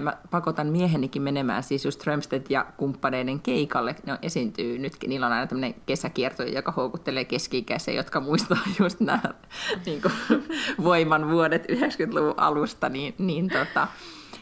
[0.00, 3.96] Mä pakotan miehenikin menemään siis just Strömstedt ja kumppaneiden keikalle.
[4.06, 5.10] Ne on, esiintyy nytkin.
[5.10, 9.22] Niillä on aina tämmöinen kesäkierto, joka houkuttelee keski jotka muistaa just nämä
[9.86, 10.12] niin kuin,
[10.82, 12.88] voiman vuodet 90-luvun alusta.
[12.88, 13.88] Niin, niin tota,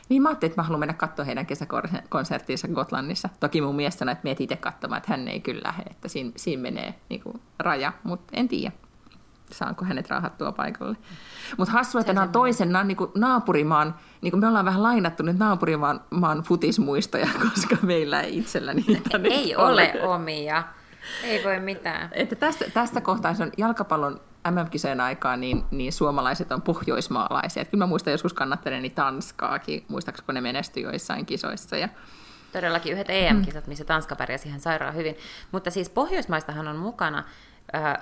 [0.09, 3.29] niin mä ajattelin, että mä haluan mennä katsoa heidän kesäkonserttinsa Gotlannissa.
[3.41, 6.31] Toki mun mies sanoi, että mietit itse katsomaan, että hän ei kyllä lähde, että siinä,
[6.37, 8.73] siinä menee niin kuin, raja, mutta en tiedä
[9.53, 10.97] saanko hänet raahattua paikalle.
[11.59, 14.83] Mutta hassua, että nämä on toisen nämä on niin naapurimaan, niin kuin me ollaan vähän
[14.83, 20.65] lainattu nyt naapurimaan maan futismuistoja, koska meillä ei itsellä niitä Ei ole omia.
[21.25, 22.09] Ei voi mitään.
[22.13, 27.61] Että tästä, tästä kohtaa se on jalkapallon MM-kisojen aikaa, niin, niin suomalaiset on pohjoismaalaisia.
[27.61, 31.77] Että kyllä mä muistan joskus kannatteleeni Tanskaakin, muistaakseni kun ne menestyi joissain kisoissa.
[31.77, 31.89] Ja...
[32.53, 35.17] Todellakin yhdet EM-kisat, missä Tanska pärjäsi ihan sairaan hyvin.
[35.53, 37.25] Mutta siis Pohjoismaistahan on mukana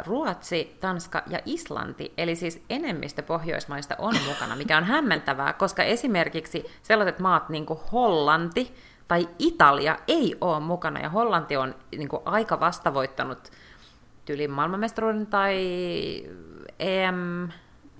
[0.06, 6.64] Ruotsi, Tanska ja Islanti, eli siis enemmistö Pohjoismaista on mukana, mikä on hämmentävää, koska esimerkiksi
[6.82, 8.74] sellaiset maat niin kuin Hollanti
[9.08, 13.50] tai Italia ei ole mukana, ja Hollanti on niin kuin aika vastavoittanut
[14.24, 15.56] tyylin maailmanmestaruuden tai
[16.78, 17.48] EM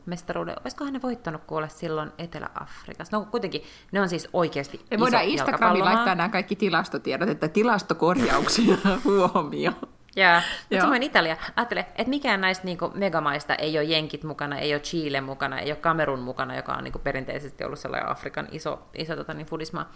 [0.07, 0.57] mestaruuden.
[0.65, 3.17] Olisikohan ne voittanut kuule silloin Etelä-Afrikassa?
[3.17, 8.77] No kuitenkin, ne on siis oikeasti Me voidaan Instagramiin laittaa nämä kaikki tilastotiedot, että tilastokorjauksia
[9.05, 10.02] huomioon.
[10.17, 11.37] Jaa, mutta samoin Italia.
[11.57, 15.71] Ajattele, että mikään näistä niin megamaista ei ole Jenkit mukana, ei ole Chile mukana, ei
[15.71, 19.47] ole Kamerun mukana, joka on niin kuin perinteisesti ollut sellainen Afrikan iso, iso tota, niin
[19.47, 19.93] fudismaa.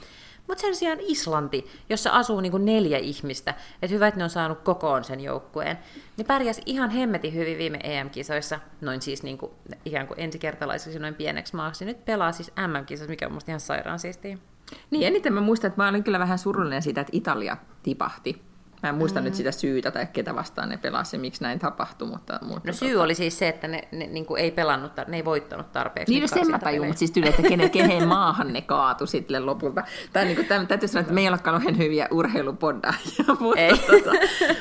[0.47, 4.31] Mutta sen sijaan Islanti, jossa asuu niin kuin neljä ihmistä, että hyvä, että ne on
[4.31, 5.79] saanut kokoon sen joukkueen,
[6.17, 9.53] ne pärjäsi ihan hemmetin hyvin viime EM-kisoissa, noin siis niin kuin,
[9.85, 11.85] ikään kuin ensikertalaisiksi noin pieneksi maaksi.
[11.85, 14.39] Nyt pelaa siis MM-kisoissa, mikä on musta ihan sairaan siistiä.
[14.91, 18.56] Niin, eniten mä muistan, että mä olin kyllä vähän surullinen siitä, että Italia tipahti
[18.87, 19.25] Mä en muista mm.
[19.25, 22.09] nyt sitä syytä tai ketä vastaan ne pelasi ja miksi näin tapahtui.
[22.09, 23.05] Mutta, mutta no syy tota...
[23.05, 26.13] oli siis se, että ne, ne niin kuin ei pelannut, ne ei voittanut tarpeeksi.
[26.13, 29.47] Niin, no sen mä tajun, mutta siis tyyli, että kenen, kenen maahan ne kaatu sitten
[29.47, 29.85] lopulta.
[30.13, 33.25] Tai niin kuin, tämän, täytyy sanoa, että me ei ole kauhean hyviä urheilupoddaajia.
[33.41, 33.79] mutta, ei.
[33.79, 34.11] Tota,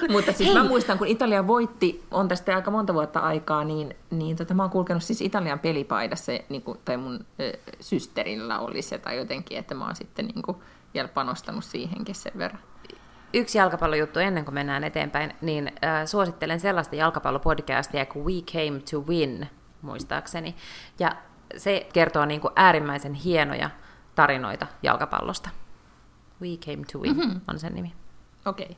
[0.10, 0.58] mutta siis Hei.
[0.58, 4.64] mä muistan, kun Italia voitti, on tästä aika monta vuotta aikaa, niin, niin tota, mä
[4.64, 9.58] oon kulkenut siis Italian pelipaidassa, niin kuin, tai mun ö, systerillä oli se tai jotenkin,
[9.58, 10.58] että mä oon sitten niin kuin,
[10.94, 12.62] vielä panostanut siihenkin sen verran
[13.36, 19.00] yksi jalkapallojuttu ennen kuin mennään eteenpäin, niin äh, suosittelen sellaista jalkapallopodcastia kuin We Came to
[19.00, 19.48] Win,
[19.82, 20.56] muistaakseni.
[21.00, 21.16] Ja
[21.58, 23.70] se kertoo niin kuin äärimmäisen hienoja
[24.16, 25.50] tarinoita jalkapallosta.
[26.42, 27.42] We Came to Win mm-hmm.
[27.48, 27.94] on sen nimi.
[28.46, 28.66] Okei.
[28.66, 28.76] Okay.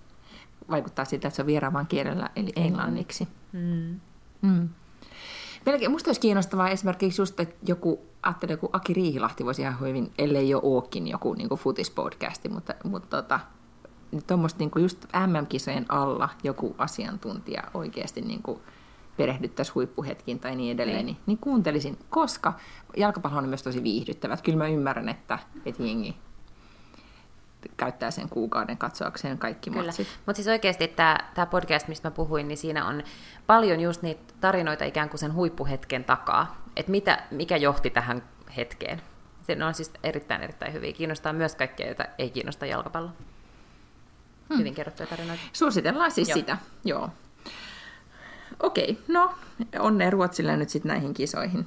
[0.69, 3.27] Vaikuttaa siltä, että se on vieraamaan kielellä, eli englanniksi.
[3.51, 3.99] Mm.
[4.41, 4.69] Mm.
[5.65, 10.11] Melkein, musta olisi kiinnostavaa esimerkiksi just, että joku, ajattelin, joku Aki Riihilahti voisi ihan hyvin,
[10.17, 13.39] ellei jo ookin joku niin futispodcasti, mutta, mutta tota,
[14.27, 18.59] tuommoista niin just MM-kisojen alla joku asiantuntija oikeasti niin kuin
[19.17, 22.53] perehdyttäisi huippuhetkin tai niin edelleen, niin, niin kuuntelisin, koska
[22.97, 24.37] jalkapallo on myös tosi viihdyttävä.
[24.37, 26.15] Kyllä mä ymmärrän, että, että jengi
[27.77, 29.85] käyttää sen kuukauden katsoakseen kaikki Kyllä.
[29.85, 30.07] matsit.
[30.25, 33.03] Mutta siis oikeasti tämä, tämä podcast, mistä mä puhuin, niin siinä on
[33.47, 36.61] paljon just niitä tarinoita ikään kuin sen huippuhetken takaa.
[36.75, 38.23] Että mitä, mikä johti tähän
[38.57, 39.01] hetkeen.
[39.41, 40.93] Se on siis erittäin, erittäin hyviä.
[40.93, 43.09] Kiinnostaa myös kaikkia, joita ei kiinnosta jalkapallo.
[44.49, 44.59] Hmm.
[44.59, 45.43] Hyvin kerrottuja tarinoita.
[45.53, 46.37] Suositellaan siis joo.
[46.37, 47.09] sitä, joo.
[48.63, 49.35] Okei, no
[49.79, 51.65] onnea Ruotsille nyt sitten näihin kisoihin.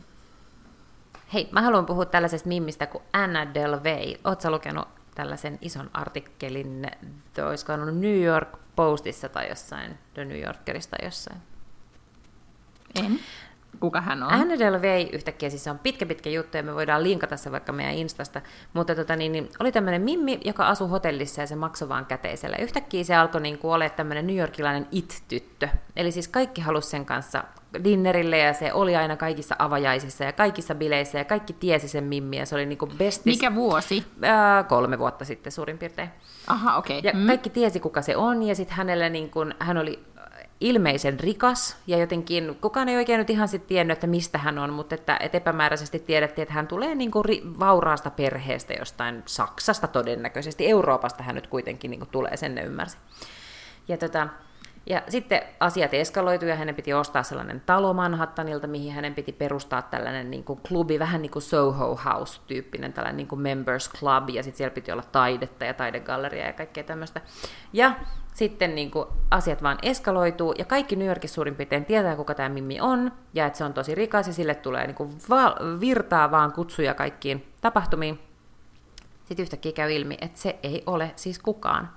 [1.32, 4.14] Hei, mä haluan puhua tällaisesta mimmistä kuin Anna Delvey.
[4.24, 6.86] Oletko lukenut tällaisen ison artikkelin,
[7.48, 11.38] olisiko ollut New York Postissa tai jossain, The New Yorkerista jossain?
[12.94, 13.20] En.
[13.80, 14.32] Kuka hän on?
[14.32, 17.72] Anne Delvey yhtäkkiä, siis se on pitkä pitkä juttu ja me voidaan linkata se vaikka
[17.72, 18.40] meidän Instasta,
[18.72, 22.56] mutta tota, niin, niin, oli tämmöinen mimmi, joka asui hotellissa ja se maksoi vaan käteisellä.
[22.56, 25.68] Yhtäkkiä se alkoi niin kuin, olla tämmöinen New Yorkilainen it-tyttö.
[25.96, 27.44] Eli siis kaikki halusi sen kanssa
[27.84, 32.36] dinnerille ja se oli aina kaikissa avajaisissa ja kaikissa bileissä ja kaikki tiesi sen mimmi
[32.36, 33.36] ja se oli niinku bestis.
[33.36, 34.04] Mikä vuosi?
[34.24, 36.10] Äh, kolme vuotta sitten suurin piirtein.
[36.46, 36.98] Aha, okei.
[36.98, 37.10] Okay.
[37.10, 37.26] Ja mm.
[37.26, 40.04] kaikki tiesi kuka se on ja sitten hänelle niin kun, hän oli
[40.60, 44.72] ilmeisen rikas, ja jotenkin kukaan ei oikein nyt ihan sitten tiennyt, että mistä hän on,
[44.72, 49.86] mutta että, että epämääräisesti tiedettiin, että hän tulee niin kuin ri, vauraasta perheestä jostain Saksasta
[49.88, 52.96] todennäköisesti, Euroopasta hän nyt kuitenkin niin kuin tulee, sen ne ymmärsi.
[53.88, 54.28] Ja tota,
[54.86, 59.82] ja sitten asiat eskaloitu ja hänen piti ostaa sellainen talo Manhattanilta, mihin hänen piti perustaa
[59.82, 64.42] tällainen niin kuin klubi, vähän niin kuin Soho House-tyyppinen tällainen niin kuin members club, ja
[64.42, 67.20] sitten siellä piti olla taidetta ja taidegalleria ja kaikkea tämmöistä.
[67.72, 67.92] Ja
[68.34, 72.48] sitten niin kuin asiat vaan eskaloituu, ja kaikki New Yorkissa suurin piirtein tietää, kuka tämä
[72.48, 75.10] Mimmi on, ja että se on tosi rikas, ja sille tulee niin kuin
[75.80, 78.20] virtaa vaan kutsuja kaikkiin tapahtumiin.
[79.24, 81.90] Sitten yhtäkkiä käy ilmi, että se ei ole siis kukaan.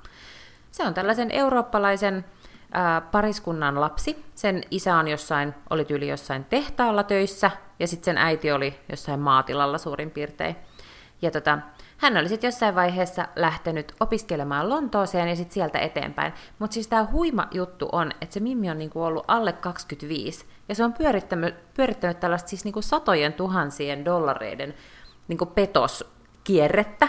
[0.71, 2.25] Se on tällaisen eurooppalaisen
[2.73, 4.25] ää, pariskunnan lapsi.
[4.36, 9.19] Sen isä on jossain, oli tyyli jossain tehtaalla töissä, ja sitten sen äiti oli jossain
[9.19, 10.55] maatilalla suurin piirtein.
[11.21, 11.59] Ja tota,
[11.97, 16.33] hän oli sitten jossain vaiheessa lähtenyt opiskelemaan Lontooseen ja sitten sieltä eteenpäin.
[16.59, 20.75] Mutta siis tämä huima juttu on, että se Mimmi on niinku ollut alle 25, ja
[20.75, 24.73] se on pyörittänyt, pyörittänyt tällaista siis niinku satojen tuhansien dollareiden
[25.27, 27.07] niinku petoskierrettä,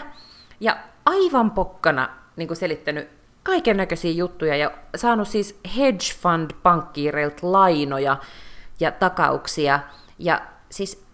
[0.60, 8.16] ja aivan pokkana niinku selittänyt kaiken näköisiä juttuja ja saanut siis hedge fund pankkiireilta lainoja
[8.80, 9.80] ja takauksia.
[10.18, 11.04] Ja siis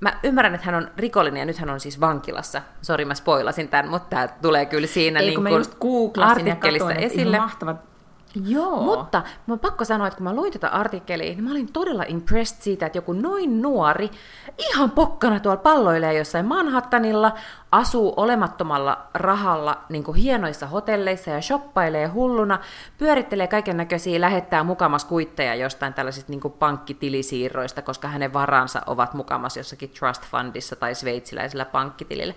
[0.00, 2.62] mä ymmärrän, että hän on rikollinen ja nyt hän on siis vankilassa.
[2.82, 6.46] Sori, mä spoilasin tämän, mutta tämä tulee kyllä siinä Ei, niin kun mä just googlasin
[6.46, 7.36] ja artikkelissa katsoin, että esille.
[7.36, 7.91] ihan mahtavat.
[8.34, 8.82] Joo.
[8.82, 12.62] Mutta on pakko sanoa, että kun mä luin tätä artikkelia, niin mä olin todella impressed
[12.62, 14.10] siitä, että joku noin nuori,
[14.58, 17.34] ihan pokkana tuolla palloilee jossain Manhattanilla,
[17.72, 22.58] asuu olemattomalla rahalla niin hienoissa hotelleissa ja shoppailee hulluna,
[22.98, 29.14] pyörittelee kaiken näköisiä, lähettää mukamas kuitteja jostain tällaisista niin kuin pankkitilisiirroista, koska hänen varansa ovat
[29.14, 32.34] mukamas jossakin trust fundissa tai sveitsiläisellä pankkitilillä.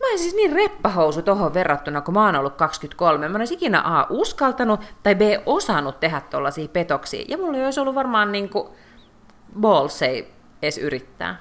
[0.00, 3.28] Mä en siis niin reppahousu tohon verrattuna, kun mä oon ollut 23.
[3.28, 4.06] Mä en olisi ikinä A.
[4.10, 5.20] uskaltanut tai B.
[5.46, 7.24] osannut tehdä tollaisia petoksia.
[7.28, 8.74] Ja mulla ei olisi ollut varmaan niinku
[9.60, 11.40] balls ei edes yrittää.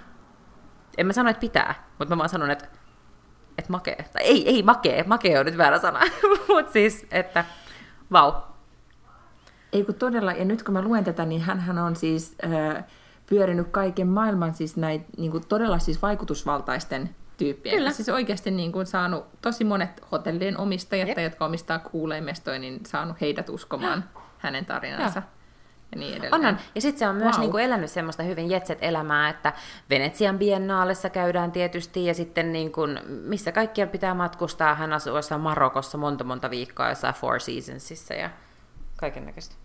[0.97, 2.65] En mä sano, että pitää, mutta mä vaan sanon, että,
[3.57, 4.05] että makee.
[4.13, 5.99] Tai ei, ei makee, makee on nyt väärä sana.
[6.47, 7.45] mutta siis, että
[8.11, 8.33] vau.
[9.73, 12.83] Ei kun todella, ja nyt kun mä luen tätä, niin hän on siis äh,
[13.25, 17.75] pyörinyt kaiken maailman siis näitä niin kuin todella siis vaikutusvaltaisten tyyppien.
[17.75, 17.91] Kyllä.
[17.91, 21.15] Siis oikeasti niin kuin saanut tosi monet hotellien omistajat, Jep.
[21.15, 24.03] tai jotka omistaa kuuleimestoja, niin saanut heidät uskomaan
[24.37, 25.21] hänen tarinansa.
[25.91, 26.33] Ja niin edelleen.
[26.33, 26.57] On, on.
[26.75, 27.41] Ja sitten se on myös Vau.
[27.41, 29.53] niinku elänyt semmoista hyvin jetset-elämää, että
[29.89, 34.75] Venetsian biennaalessa käydään tietysti, ja sitten niinku, missä kaikkialla pitää matkustaa.
[34.75, 38.29] Hän asuu jossain Marokossa monta monta viikkoa jossain Four Seasonsissa ja
[38.97, 39.55] kaiken näköistä.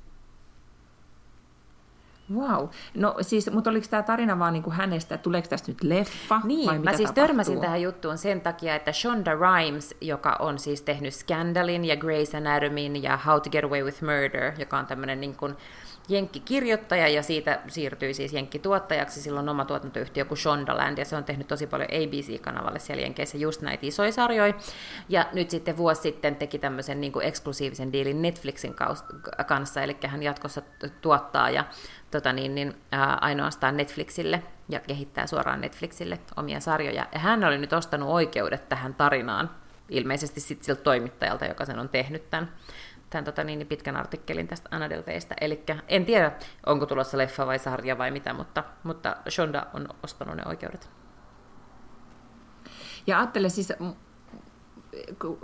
[2.35, 2.69] Wow.
[2.95, 6.35] No siis, mutta oliko tämä tarina vaan niin kuin hänestä, että tuleeko tästä nyt leffa?
[6.35, 7.23] vai Niin, mitä mä siis tapahtuu?
[7.23, 12.37] törmäsin tähän juttuun sen takia, että Shonda Rhimes, joka on siis tehnyt Scandalin ja Grey's
[12.37, 15.57] Anatomyn ja How to Get Away with Murder, joka on tämmöinen niin kuin
[16.09, 19.23] jenkkikirjoittaja ja siitä siirtyi siis jenkkituottajaksi.
[19.23, 23.63] Silloin oma tuotantoyhtiö kuin Shondaland ja se on tehnyt tosi paljon ABC-kanavalle siellä Jenkeissä just
[23.63, 24.55] näitä isoja sarjoja.
[25.09, 28.75] Ja nyt sitten vuosi sitten teki tämmöisen niin kuin eksklusiivisen diilin Netflixin
[29.47, 30.63] kanssa, eli hän jatkossa
[31.01, 31.65] tuottaa ja
[32.19, 37.07] tota niin, niin, ää, ainoastaan Netflixille ja kehittää suoraan Netflixille omia sarjoja.
[37.13, 39.51] Ja hän oli nyt ostanut oikeudet tähän tarinaan,
[39.89, 42.53] ilmeisesti sitten siltä toimittajalta, joka sen on tehnyt tämän,
[43.11, 45.35] tämän tota niin, pitkän artikkelin tästä Anna Delveistä.
[45.41, 46.33] Eli en tiedä,
[46.67, 50.91] onko tulossa leffa vai sarja vai mitä, mutta, mutta Shonda on ostanut ne oikeudet.
[53.07, 53.73] Ja ajattelen siis,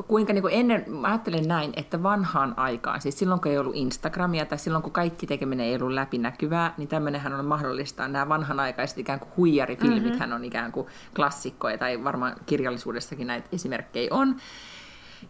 [0.06, 3.76] kuinka niin kuin ennen, mä ajattelen näin, että vanhaan aikaan, siis silloin kun ei ollut
[3.76, 8.08] Instagramia tai silloin kun kaikki tekeminen ei ollut läpinäkyvää, niin tämmöinenhän on mahdollista.
[8.08, 10.32] Nämä vanhanaikaiset ikään kuin huijarifilmit mm-hmm.
[10.32, 10.86] on ikään kuin
[11.16, 14.36] klassikkoja, tai varmaan kirjallisuudessakin näitä esimerkkejä on.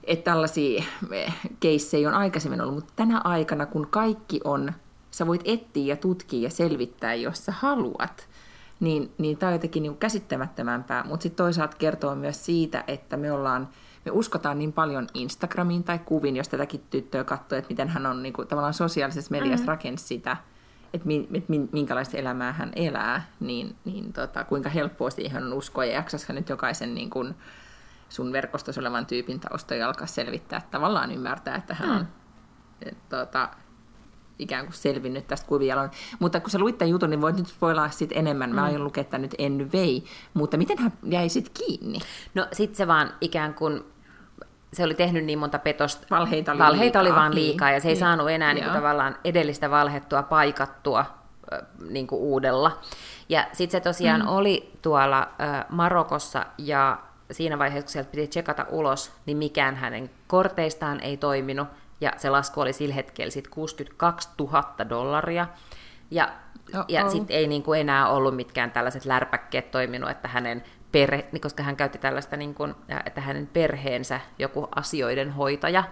[0.04, 4.72] Että tällaisia eh, keissejä on aikaisemmin ollut, mutta tänä aikana, kun kaikki on,
[5.10, 8.28] sä voit etsiä ja tutkia ja selvittää, jos sä haluat,
[8.80, 11.04] niin, niin tämä on jotenkin niin käsittämättömämpää.
[11.04, 13.68] Mutta sitten toisaalta kertoo myös siitä, että me ollaan,
[14.04, 18.22] me uskotaan niin paljon Instagramiin tai kuviin, jos tätäkin tyttöä katsoo, että miten hän on
[18.22, 19.68] niin kuin, tavallaan sosiaalisessa mediassa mm-hmm.
[19.68, 20.36] rakensi sitä,
[20.94, 25.52] että, mi, että min- minkälaista elämää hän elää, niin, niin tota, kuinka helppoa siihen on
[25.52, 27.34] uskoa ja jaksasiko nyt jokaisen niin kuin,
[28.08, 32.08] sun verkostossa olevan tyypin taustoja alkaa selvittää, että tavallaan ymmärtää, että hän on
[32.82, 33.48] et, tota,
[34.40, 35.90] ikään kuin selvinnyt tästä kuvijalon.
[36.18, 38.54] Mutta kun sä luit tämän jutun, niin voit nyt spoilaa sit enemmän.
[38.54, 40.04] Mä aion lukea tämän nyt en vei.
[40.34, 41.98] Mutta miten hän jäi sitten kiinni?
[42.34, 43.84] No sit se vaan ikään kuin,
[44.72, 46.06] se oli tehnyt niin monta petosta.
[46.10, 47.00] Valheita oli Valheita liikaa.
[47.00, 48.00] oli vaan Niin, liikaa, ja se ei niin.
[48.00, 51.04] saanut enää niin kuin, tavallaan edellistä valhettua paikattua
[51.90, 52.78] niin kuin uudella.
[53.28, 54.28] Ja sitten se tosiaan mm.
[54.28, 55.28] oli tuolla
[55.68, 56.98] Marokossa, ja
[57.30, 61.68] siinä vaiheessa, kun sieltä piti tsekata ulos, niin mikään hänen korteistaan ei toiminut,
[62.00, 65.46] ja se lasku oli sillä hetkellä sit 62 000 dollaria,
[66.10, 66.32] ja,
[66.88, 71.40] ja sitten ei niin kuin enää ollut mitkään tällaiset lärpäkkeet toiminut, että hänen perhe, niin
[71.40, 72.74] koska hän käytti tällaista, niin kuin,
[73.06, 75.84] että hänen perheensä joku asioiden hoitaja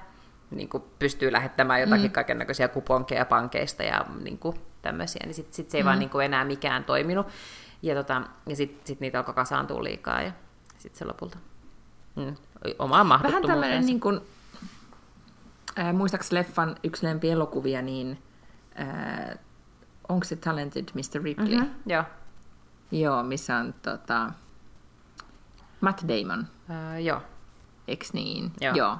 [0.50, 2.12] niin kuin pystyy lähettämään jotakin mm.
[2.12, 5.86] kaiken näköisiä kuponkeja pankeista ja niin kuin tämmöisiä, niin sitten sit se ei mm.
[5.86, 7.26] vaan niin kuin enää mikään toiminut.
[7.82, 10.32] Ja, tota, ja sitten sit niitä alkoi kasaantua liikaa ja
[10.78, 11.38] sitten se lopulta
[12.16, 12.34] mm,
[12.78, 14.20] omaa Vähän tämmöinen, niin kuin,
[15.78, 18.22] äh, muistaakseni leffan yksi lempi elokuvia, niin
[18.80, 19.38] äh,
[20.08, 21.22] onko se Talented Mr.
[21.22, 21.56] Ripley?
[21.56, 22.04] Mm-hmm, joo.
[22.90, 24.32] Joo, missä on tota,
[25.80, 26.46] Matt Damon.
[26.70, 27.22] Äh, joo.
[27.88, 28.52] Eks niin?
[28.60, 28.74] Joo.
[28.74, 28.98] joo.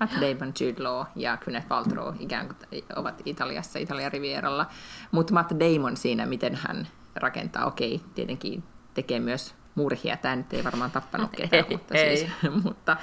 [0.00, 4.66] Matt Damon, Jude Law ja Gwyneth Paltrow ikään kuin ovat Italiassa, Italian rivieralla.
[5.10, 10.16] Mutta Matt Damon siinä, miten hän rakentaa, okei, tietenkin tekee myös murhia.
[10.16, 12.16] Tämä nyt ei varmaan tappanut ketään, ei, mutta, ei.
[12.16, 12.30] Siis,
[12.64, 12.96] mutta,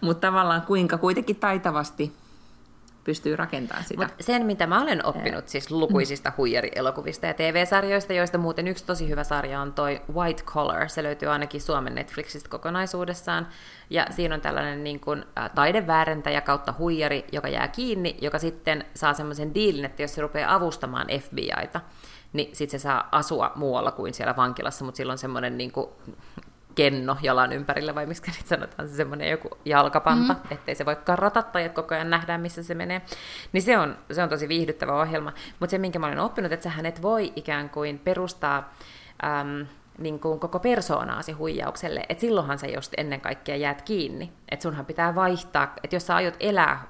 [0.00, 2.12] mutta tavallaan kuinka kuitenkin taitavasti
[3.04, 4.02] pystyy rakentamaan sitä.
[4.02, 9.08] Mut sen, mitä mä olen oppinut siis lukuisista huijarielokuvista ja TV-sarjoista, joista muuten yksi tosi
[9.08, 10.88] hyvä sarja on toi White Collar.
[10.88, 13.48] Se löytyy ainakin Suomen Netflixistä kokonaisuudessaan.
[13.90, 19.14] Ja siinä on tällainen niin kuin, taideväärentäjä kautta huijari, joka jää kiinni, joka sitten saa
[19.14, 21.80] semmoisen diilin, että jos se rupeaa avustamaan FBIta,
[22.32, 25.88] niin sitten se saa asua muualla kuin siellä vankilassa, mutta silloin semmoinen niin kuin,
[26.74, 30.40] kenno jalan ympärillä, vai miksi nyt sanotaan se semmoinen joku jalkapanta, mm.
[30.50, 33.02] ettei se voi karata tai että koko ajan nähdään, missä se menee.
[33.52, 35.32] Niin se on, se on tosi viihdyttävä ohjelma.
[35.60, 38.74] Mutta se, minkä mä olen oppinut, että sähän et voi ikään kuin perustaa
[39.24, 39.66] äm,
[39.98, 44.32] niin kuin koko persoonaasi huijaukselle, että silloinhan sä just ennen kaikkea jäät kiinni.
[44.48, 46.82] Että sunhan pitää vaihtaa, että jos sä aiot elää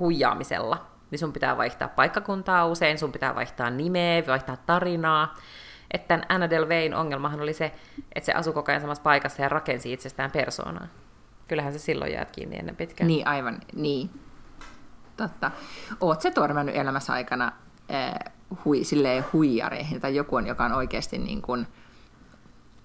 [0.00, 5.34] huijaamisella, niin sun pitää vaihtaa paikkakuntaa usein, sun pitää vaihtaa nimeä, vaihtaa tarinaa,
[5.90, 7.72] että Anna Delvein ongelmahan oli se,
[8.14, 10.86] että se asui koko ajan samassa paikassa ja rakensi itsestään persoonaa.
[11.48, 13.08] Kyllähän se silloin jäät kiinni ennen pitkään.
[13.08, 14.10] Niin, aivan, niin.
[15.16, 15.50] Totta.
[16.00, 17.52] Oot se törmännyt elämässä aikana
[17.94, 18.32] äh,
[18.64, 21.66] hui, silleen huijareihin, tai joku on, joka on oikeasti niin kuin,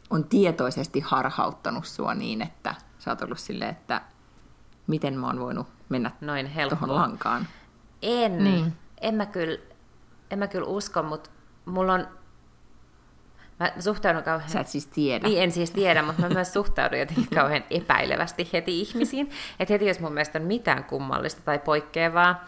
[0.09, 4.01] on tietoisesti harhauttanut sua niin, että sä oot ollut silleen, että
[4.87, 7.47] miten mä oon voinut mennä Noin tuohon lankaan.
[8.01, 8.73] En, niin.
[9.01, 9.57] en, mä kyllä,
[10.31, 11.29] en mä kyllä usko, mutta
[11.65, 12.07] mulla on
[13.59, 14.49] Mä suhtaudun kauhean...
[14.49, 15.27] Sä et siis tiedä.
[15.27, 19.29] Niin, en siis tiedä, mutta mä myös suhtaudun jotenkin kauhean epäilevästi heti ihmisiin.
[19.59, 22.45] Että heti jos mun mielestä on mitään kummallista tai poikkeavaa,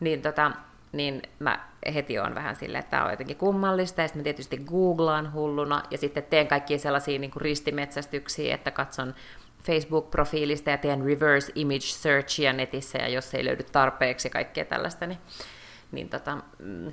[0.00, 0.50] niin, tota,
[0.92, 4.56] niin mä heti on vähän silleen, että tämä on jotenkin kummallista, ja sitten mä tietysti
[4.56, 9.14] googlaan hulluna, ja sitten teen kaikkia sellaisia niin kuin ristimetsästyksiä, että katson
[9.62, 15.18] Facebook-profiilista ja teen reverse image searchia netissä, ja jos ei löydy tarpeeksi kaikkea tällaista, niin,
[15.92, 16.92] niin tota, mm,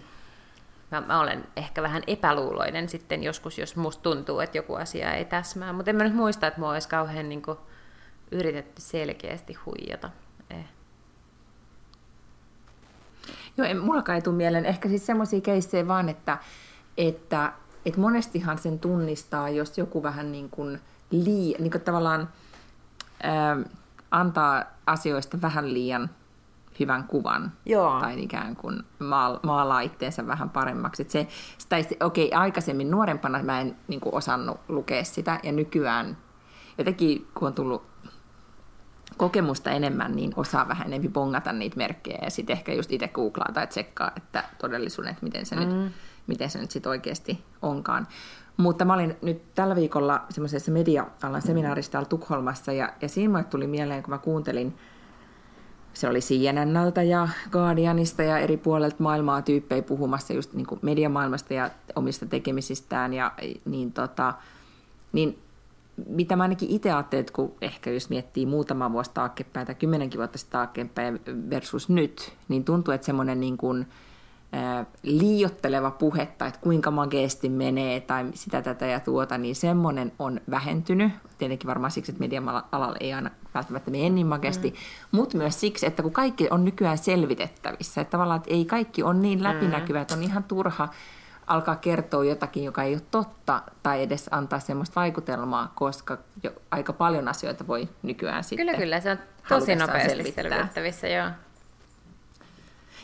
[0.92, 5.26] mä, mä olen ehkä vähän epäluuloinen sitten joskus, jos musta tuntuu, että joku asia ei
[5.26, 5.74] täsmää.
[5.74, 7.58] Mutta en mä nyt muista, että mua olisi kauhean niin kuin,
[8.32, 10.10] yritetty selkeästi huijata.
[10.50, 10.66] Eh.
[13.58, 14.66] Joo, en, mullakaan ei tule mieleen.
[14.66, 16.38] Ehkä siis semmoisia keissejä vaan, että,
[16.98, 17.54] että,
[17.86, 22.30] että monestihan sen tunnistaa, jos joku vähän niin kuin, lii, niin kuin tavallaan
[23.24, 23.58] ää,
[24.12, 26.10] antaa asioista vähän liian
[26.80, 27.52] hyvän kuvan.
[27.66, 28.00] Joo.
[28.00, 31.02] Tai ikään kuin maal, maalaa itteensä vähän paremmaksi.
[31.02, 35.52] Et se, sitä, okei, okay, aikaisemmin nuorempana mä en niin kuin, osannut lukea sitä, ja
[35.52, 36.18] nykyään
[36.78, 37.84] jotenkin, kun on tullut
[39.18, 43.52] kokemusta enemmän, niin osaa vähän enemmän bongata niitä merkkejä, ja sitten ehkä just itse googlaa
[43.54, 45.62] tai tsekkaa, että todellisuuden, että miten se mm.
[45.62, 45.92] nyt,
[46.28, 48.08] miten se nyt sit oikeasti onkaan.
[48.58, 53.44] Mutta mä olin nyt tällä viikolla semmoisessa media-alan seminaarissa täällä Tukholmassa, ja, ja siinä mulle
[53.44, 54.78] tuli mieleen, kun mä kuuntelin
[55.94, 61.54] se oli CNNltä ja Guardianista ja eri puolelta maailmaa tyyppejä puhumassa just niin kuin mediamaailmasta
[61.54, 63.14] ja omista tekemisistään.
[63.14, 63.32] Ja,
[63.66, 64.34] niin, tota,
[65.14, 65.40] niin
[66.08, 70.18] mitä mä ainakin itse ajattelin, että kun ehkä jos miettii muutama vuosi taaksepäin tai kymmenenkin
[70.18, 71.20] vuotta sitten taaksepäin
[71.50, 73.88] versus nyt, niin tuntuu, että semmoinen niin kuin,
[75.04, 81.12] liiotteleva puhetta, että kuinka mageesti menee tai sitä tätä ja tuota, niin semmoinen on vähentynyt.
[81.38, 84.76] Tietenkin varmaan siksi, että median alalla ei aina välttämättä mene niin makeasti, mm.
[85.12, 89.22] mutta myös siksi, että kun kaikki on nykyään selvitettävissä, että tavallaan että ei kaikki on
[89.22, 90.90] niin läpinäkyvä, että on ihan turha
[91.48, 96.94] alkaa kertoa jotakin, joka ei ole totta, tai edes antaa semmoista vaikutelmaa, koska jo aika
[96.94, 99.18] paljon asioita voi nykyään sitten Kyllä, kyllä, se on
[99.50, 101.30] tosi nopeasti selvitettävissä, joo.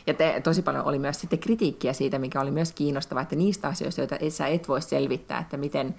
[0.06, 3.68] Ja te, tosi paljon oli myös sitten kritiikkiä siitä, mikä oli myös kiinnostavaa, että niistä
[3.68, 5.94] asioista, joita et, sä et voi selvittää, että miten,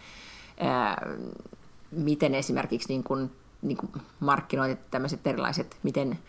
[0.60, 1.08] ää,
[1.92, 3.92] miten esimerkiksi niin kuin, niin kuin
[4.92, 6.20] tämmöiset erilaiset, miten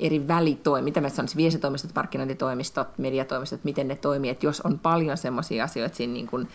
[0.00, 5.16] eri välitoimit, mitä mä sanoisin, viesitoimistot, markkinointitoimistot, mediatoimistot, miten ne toimii, että jos on paljon
[5.16, 6.48] semmoisia asioita siinä niin kuin,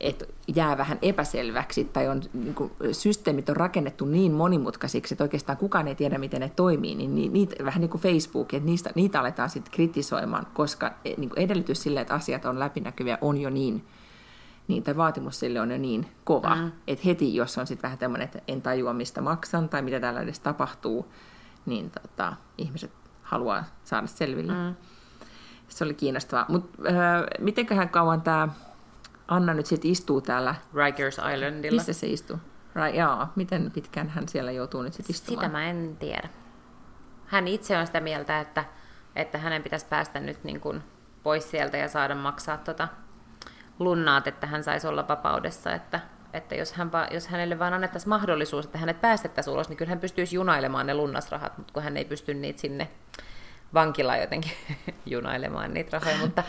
[0.00, 0.24] että
[0.56, 5.88] jää vähän epäselväksi tai on, niin kuin, systeemit on rakennettu niin monimutkaisiksi, että oikeastaan kukaan
[5.88, 9.50] ei tiedä, miten ne toimii, niin niitä, vähän niin kuin Facebook, että niistä, niitä aletaan
[9.50, 13.84] sitten kritisoimaan, koska e, niin kuin edellytys sille, että asiat on läpinäkyviä, on jo niin,
[14.68, 16.72] niin tai vaatimus sille on jo niin kova, mm.
[16.86, 20.20] että heti jos on sitten vähän tämmöinen, että en tajua, mistä maksan tai mitä täällä
[20.20, 21.12] edes tapahtuu,
[21.66, 22.92] niin tota, ihmiset
[23.22, 24.52] haluaa saada selville.
[24.52, 24.74] Mm.
[25.68, 26.46] Se oli kiinnostavaa.
[26.48, 26.94] Mutta äh,
[27.38, 28.48] mitenköhän kauan tämä
[29.28, 30.54] Anna nyt sitten istuu täällä.
[30.74, 31.76] Rikers Islandilla.
[31.76, 32.36] Missä se istuu?
[32.74, 35.44] Right, jaa, miten pitkään hän siellä joutuu nyt sitten istumaan?
[35.44, 36.28] Sitä mä en tiedä.
[37.26, 38.64] Hän itse on sitä mieltä, että,
[39.16, 40.82] että hänen pitäisi päästä nyt niin kuin
[41.22, 42.88] pois sieltä ja saada maksaa tota
[43.78, 46.00] lunnaat, että hän saisi olla vapaudessa, että,
[46.32, 50.00] että jos, hän, jos hänelle vaan annettaisiin mahdollisuus, että hänet päästettäisiin ulos, niin kyllä hän
[50.00, 52.88] pystyisi junailemaan ne lunnasrahat, mutta kun hän ei pysty niitä sinne
[53.74, 54.52] vankilaan jotenkin
[55.06, 56.44] junailemaan niitä rahoja, mutta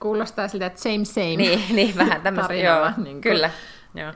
[0.00, 1.36] Kuulostaa siltä, että same same.
[1.36, 3.50] Niin, niin vähän tämmöistä, joo, niin kyllä.
[3.94, 4.12] Joo.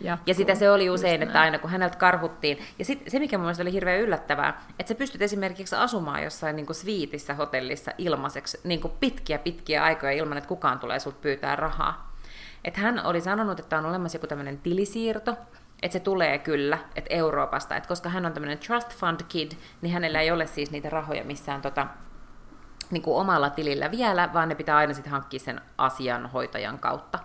[0.00, 2.58] Ja, ja sitä se oli usein, että aina kun häneltä karhuttiin.
[2.78, 6.66] Ja sit, se, mikä mun oli hirveän yllättävää, että sä pystyt esimerkiksi asumaan jossain niin
[6.66, 11.56] kuin sviitissä hotellissa ilmaiseksi niin kuin pitkiä pitkiä aikoja ilman, että kukaan tulee sut pyytää
[11.56, 12.10] rahaa.
[12.64, 15.36] Et hän oli sanonut, että on olemassa joku tämmöinen tilisiirto,
[15.82, 19.52] että se tulee kyllä, että Euroopasta, että koska hän on tämmöinen trust fund kid,
[19.82, 21.86] niin hänellä ei ole siis niitä rahoja missään tota,
[22.90, 27.18] niin kuin omalla tilillä vielä, vaan ne pitää aina sitten hankkia sen asianhoitajan kautta.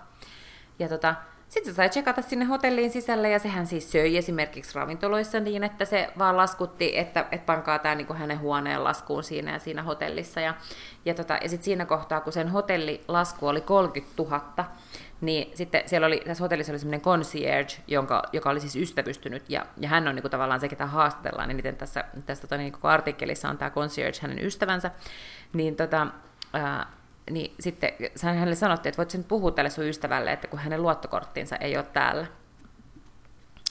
[0.79, 1.15] Ja tota,
[1.49, 5.85] sitten se sai checkata sinne hotelliin sisälle ja sehän siis söi esimerkiksi ravintoloissa niin, että
[5.85, 10.41] se vaan laskutti, että, että pankaa tämä niin hänen huoneen laskuun siinä ja siinä hotellissa.
[10.41, 10.53] Ja,
[11.05, 14.65] ja, tota, ja sitten siinä kohtaa, kun sen hotellilasku oli 30 000,
[15.21, 19.65] niin sitten siellä oli, tässä hotellissa oli semmoinen concierge, jonka, joka oli siis ystävystynyt, ja,
[19.77, 22.71] ja hän on niin kuin tavallaan se, ketä haastatellaan, niin miten tässä, tässä tota, niin
[22.71, 24.91] koko artikkelissa on tämä concierge hänen ystävänsä,
[25.53, 26.07] niin, tota,
[26.53, 26.87] ää,
[27.31, 27.91] niin sitten
[28.23, 31.85] hänelle sanottiin, että voit sen puhua tälle sun ystävälle, että kun hänen luottokorttinsa ei ole
[31.93, 32.27] täällä.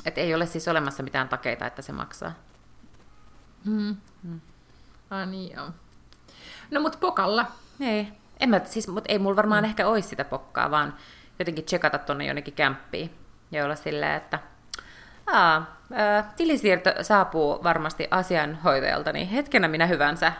[0.05, 2.33] Että ei ole siis olemassa mitään takeita, että se maksaa.
[3.65, 3.97] Hmm.
[4.23, 4.41] Hmm.
[5.11, 5.71] Ah niin joo.
[6.71, 7.47] No mut pokalla.
[7.81, 8.09] Ei.
[8.41, 9.71] En mä, siis, mut ei mulla varmaan hmm.
[9.71, 10.95] ehkä olisi sitä pokkaa, vaan
[11.39, 13.11] jotenkin tsekata tuonne jonnekin kämppiin
[13.51, 14.39] ja olla silleen, että
[15.27, 20.33] Aa, ää, tilisiirto saapuu varmasti asianhoitajalta, niin hetkenä minä hyvänsä.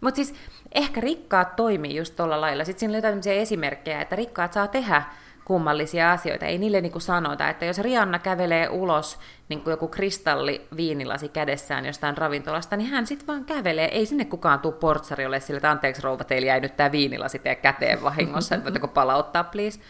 [0.00, 0.34] Mutta siis
[0.74, 2.64] ehkä rikkaat toimii just tuolla lailla.
[2.64, 5.02] Sitten siinä oli jotain esimerkkejä, että rikkaat saa tehdä
[5.44, 6.46] kummallisia asioita.
[6.46, 9.18] Ei niille niinku sanota, että jos Rianna kävelee ulos
[9.48, 13.88] niin kuin joku kristalli viinilasi kädessään jostain ravintolasta, niin hän sitten vaan kävelee.
[13.88, 17.62] Ei sinne kukaan tuu portsarille sille, että anteeksi rouva, teillä jäi nyt tämä viinilasi teidän
[17.62, 19.80] käteen vahingossa, että voitteko palauttaa, please.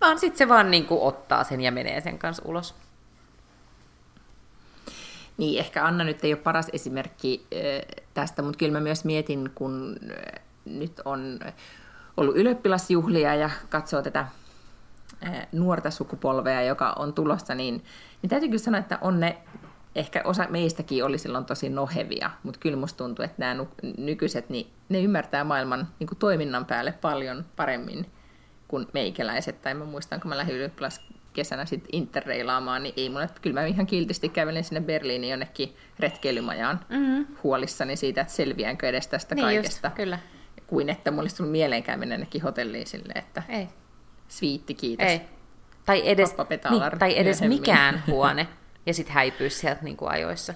[0.00, 2.74] Vaan sitten se vaan niin kuin ottaa sen ja menee sen kanssa ulos.
[5.38, 7.46] Niin, ehkä Anna nyt ei ole paras esimerkki
[8.14, 9.96] tästä, mutta kyllä mä myös mietin, kun
[10.64, 11.40] nyt on
[12.16, 14.26] ollut ylioppilasjuhlia ja katsoo tätä
[15.52, 17.84] nuorta sukupolvea, joka on tulossa, niin,
[18.22, 19.38] niin täytyy kyllä sanoa, että on ne,
[19.94, 23.66] ehkä osa meistäkin oli silloin tosi nohevia, mutta kyllä musta tuntuu, että nämä
[23.98, 28.06] nykyiset, niin ne ymmärtää maailman niin toiminnan päälle paljon paremmin
[28.68, 29.62] kuin meikäläiset.
[29.62, 30.56] Tai mä muistan, kun mä lähdin
[31.32, 36.80] kesänä sitten interreilaamaan, niin ei mulle, kyllä mä ihan kiltisti kävelin sinne Berliiniin jonnekin retkeilymajaan
[36.88, 37.26] mm-hmm.
[37.42, 39.88] huolissani siitä, että selviäänkö edes tästä niin kaikesta.
[39.88, 40.18] Just, kyllä.
[40.66, 43.68] Kuin että mulla olisi tullut mieleenkään mennä jonnekin hotelliin silleen, että ei.
[44.28, 45.06] sviitti, kiitos.
[45.06, 45.20] Ei.
[45.84, 46.34] Tai edes,
[46.70, 48.48] niin, tai edes mikään huone,
[48.86, 50.54] ja sitten häipyy sieltä niin kuin ajoissa.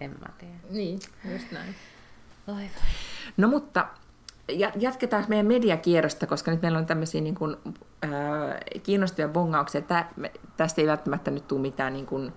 [0.00, 0.54] En mä tiedä.
[0.70, 1.00] Niin,
[1.32, 1.74] just näin.
[2.46, 2.70] Oi.
[3.36, 3.86] No mutta
[4.76, 7.56] jatketaan meidän mediakierrosta, koska nyt meillä on tämmöisiä niin kuin,
[8.04, 8.10] äh,
[8.82, 9.80] kiinnostavia bongauksia.
[9.80, 12.32] Tää, me, tästä ei välttämättä nyt tule mitään, niin kuin,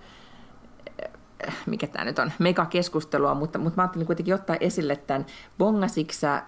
[1.48, 5.26] äh, mikä tämä nyt on, megakeskustelua, mutta, mutta mä ajattelin kuitenkin ottaa esille tämän
[5.58, 6.42] bongasiksä äh,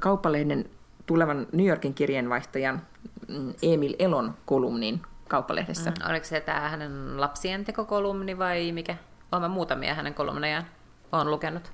[0.00, 0.70] kauppalehden
[1.06, 2.82] tulevan New Yorkin kirjeenvaihtajan
[3.28, 5.90] mm, Emil Elon kolumnin kauppalehdessä.
[5.90, 8.96] Mm, oliko se tämä hänen lapsien tekokolumni vai mikä?
[9.32, 10.64] Olen muutamia hänen kolumnejaan
[11.12, 11.72] olen lukenut.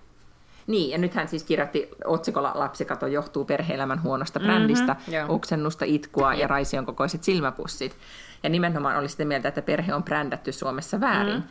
[0.66, 5.26] Niin, ja nyt hän siis kirjoitti otsikolla Lapsikato johtuu perheelämän huonosta mm-hmm, brändistä, joo.
[5.28, 7.96] oksennusta, itkua ja raision kokoiset silmäpussit.
[8.42, 11.34] Ja nimenomaan oli sitä mieltä, että perhe on brändätty Suomessa väärin.
[11.34, 11.42] Mm.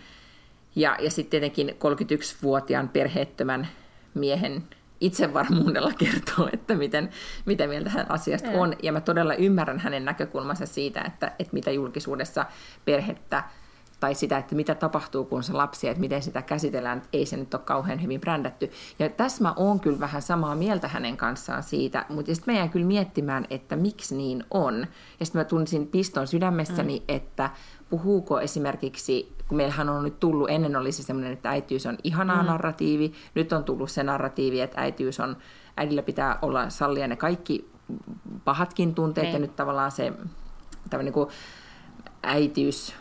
[0.75, 3.67] Ja, ja sitten tietenkin 31-vuotiaan perheettömän
[4.13, 4.63] miehen
[5.01, 7.09] itsevarmuudella kertoo, että miten,
[7.45, 8.61] mitä mieltä hän asiasta ja.
[8.61, 8.75] on.
[8.83, 12.45] Ja mä todella ymmärrän hänen näkökulmansa siitä, että, että mitä julkisuudessa
[12.85, 13.43] perhettä
[14.03, 17.37] tai sitä, että mitä tapahtuu, kun se lapsi, että miten sitä käsitellään, että ei se
[17.37, 18.71] nyt ole kauhean hyvin brändätty.
[18.99, 22.69] Ja tässä mä oon kyllä vähän samaa mieltä hänen kanssaan siitä, mutta sitten mä jään
[22.69, 24.87] kyllä miettimään, että miksi niin on.
[25.19, 27.05] Ja sitten mä tunsin piston sydämessäni, mm.
[27.07, 27.49] että
[27.89, 32.41] puhuuko esimerkiksi, kun meillähän on nyt tullut, ennen oli se semmoinen, että äitiys on ihanaa
[32.41, 32.47] mm.
[32.47, 35.37] narratiivi, nyt on tullut se narratiivi, että äitiys on,
[35.77, 37.69] äidillä pitää olla sallia ne kaikki
[38.45, 39.33] pahatkin tunteet, mm.
[39.33, 39.47] ja niin.
[39.47, 40.13] nyt tavallaan se
[40.89, 41.29] tämä niin kuin
[42.23, 42.95] äitiys,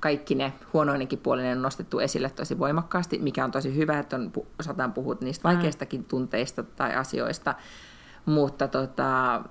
[0.00, 4.32] kaikki ne huonoinenkin puolinen on nostettu esille tosi voimakkaasti, mikä on tosi hyvä, että on,
[4.60, 5.54] osataan puhua niistä mm.
[5.54, 7.54] vaikeistakin tunteista tai asioista,
[8.26, 9.42] mutta tota,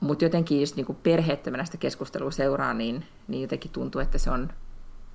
[0.00, 4.48] mutta jotenkin just niin perheettömänä sitä keskustelua seuraa, niin, niin jotenkin tuntuu, että se on,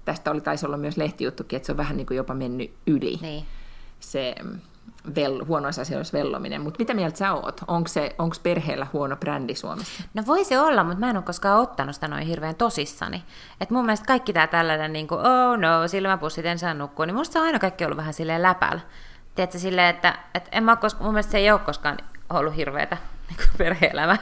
[0.06, 3.20] tästä oli taisi olla myös lehtijuttukin, että se on vähän niin kuin jopa mennyt yli
[3.22, 3.45] niin.
[3.99, 4.36] se
[5.15, 6.61] vel, huonoissa asioissa vellominen.
[6.61, 7.61] Mutta mitä mieltä sä oot?
[7.67, 10.03] Onko onko perheellä huono brändi Suomessa?
[10.13, 13.23] No voi se olla, mutta mä en ole koskaan ottanut sitä noin hirveän tosissani.
[13.61, 17.15] Et mun mielestä kaikki tämä tällainen, niin kuin, oh no, silmäpussit en saa nukkua, niin
[17.15, 18.81] musta se on aina kaikki ollut vähän silleen läpällä.
[19.36, 21.97] Tiedätkö silleen, että, että en mä koska, mun mielestä se ei ole koskaan
[22.29, 22.97] ollut hirveätä
[23.29, 24.17] niin perhe-elämä.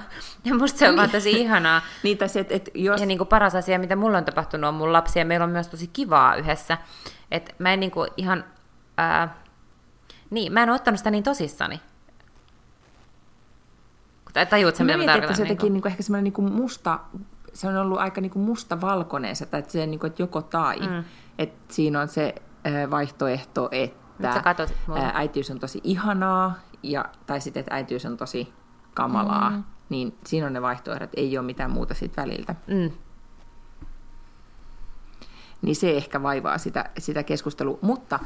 [0.45, 1.82] Ja musta se on vaan tosi ihanaa.
[2.03, 3.01] niin, se, et, et jos...
[3.01, 5.49] Ja niin kuin paras asia, mitä mulla on tapahtunut, on mun lapsi, ja meillä on
[5.49, 6.78] myös tosi kivaa yhdessä.
[7.32, 8.43] Et mä en niin kuin ihan...
[8.97, 9.41] Ää,
[10.32, 11.82] niin, mä en ole ottanut sitä niin tosissani.
[14.50, 15.36] Tajuut sä, mitä mä tarkoitan?
[15.36, 17.00] se jotenkin niin kuin, ehkä semmoinen niin kuin musta,
[17.54, 20.80] se on ollut aika niin kuin musta-valkoinen, että, se, niin kuin, että joko tai.
[20.80, 21.04] Mm.
[21.38, 22.36] Että siinä on se
[22.92, 24.42] vaihtoehto, että
[25.14, 28.54] äitiys on tosi ihanaa, ja, tai sitten, että äitiys on tosi
[28.94, 29.64] kamalaa, mm.
[29.90, 32.56] niin siinä on ne vaihtoehdot, ei ole mitään muuta siitä väliltä.
[32.68, 32.92] Mm.
[35.62, 37.80] Niin se ehkä vaivaa sitä, sitä keskustelua.
[37.82, 38.20] Mutta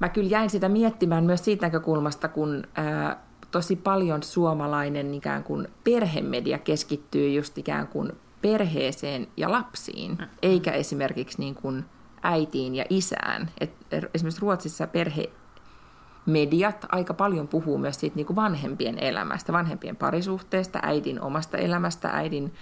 [0.00, 5.68] mä kyllä jäin sitä miettimään myös siitä näkökulmasta, kun ää, tosi paljon suomalainen ikään kuin
[5.84, 10.26] perhemedia keskittyy just ikään kuin perheeseen ja lapsiin, mm.
[10.42, 11.84] eikä esimerkiksi niin kuin
[12.22, 13.50] äitiin ja isään.
[13.60, 13.72] Et
[14.14, 15.30] esimerkiksi Ruotsissa perhe
[16.26, 22.08] mediat aika paljon puhuu myös siitä niin kuin vanhempien elämästä, vanhempien parisuhteesta, äidin omasta elämästä,
[22.08, 22.54] äidin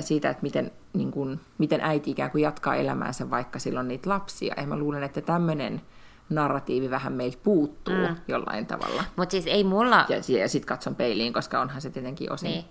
[0.00, 4.54] siitä, että miten, niin kuin, miten äiti ikään kuin jatkaa elämäänsä, vaikka silloin niitä lapsia.
[4.56, 5.82] Ja mä luulen, että tämmöinen
[6.30, 8.16] narratiivi vähän meiltä puuttuu mm.
[8.28, 9.04] jollain tavalla.
[9.16, 10.06] Mutta siis ei mulla...
[10.08, 12.64] Ja, ja sitten katson peiliin, koska onhan se tietenkin osin niin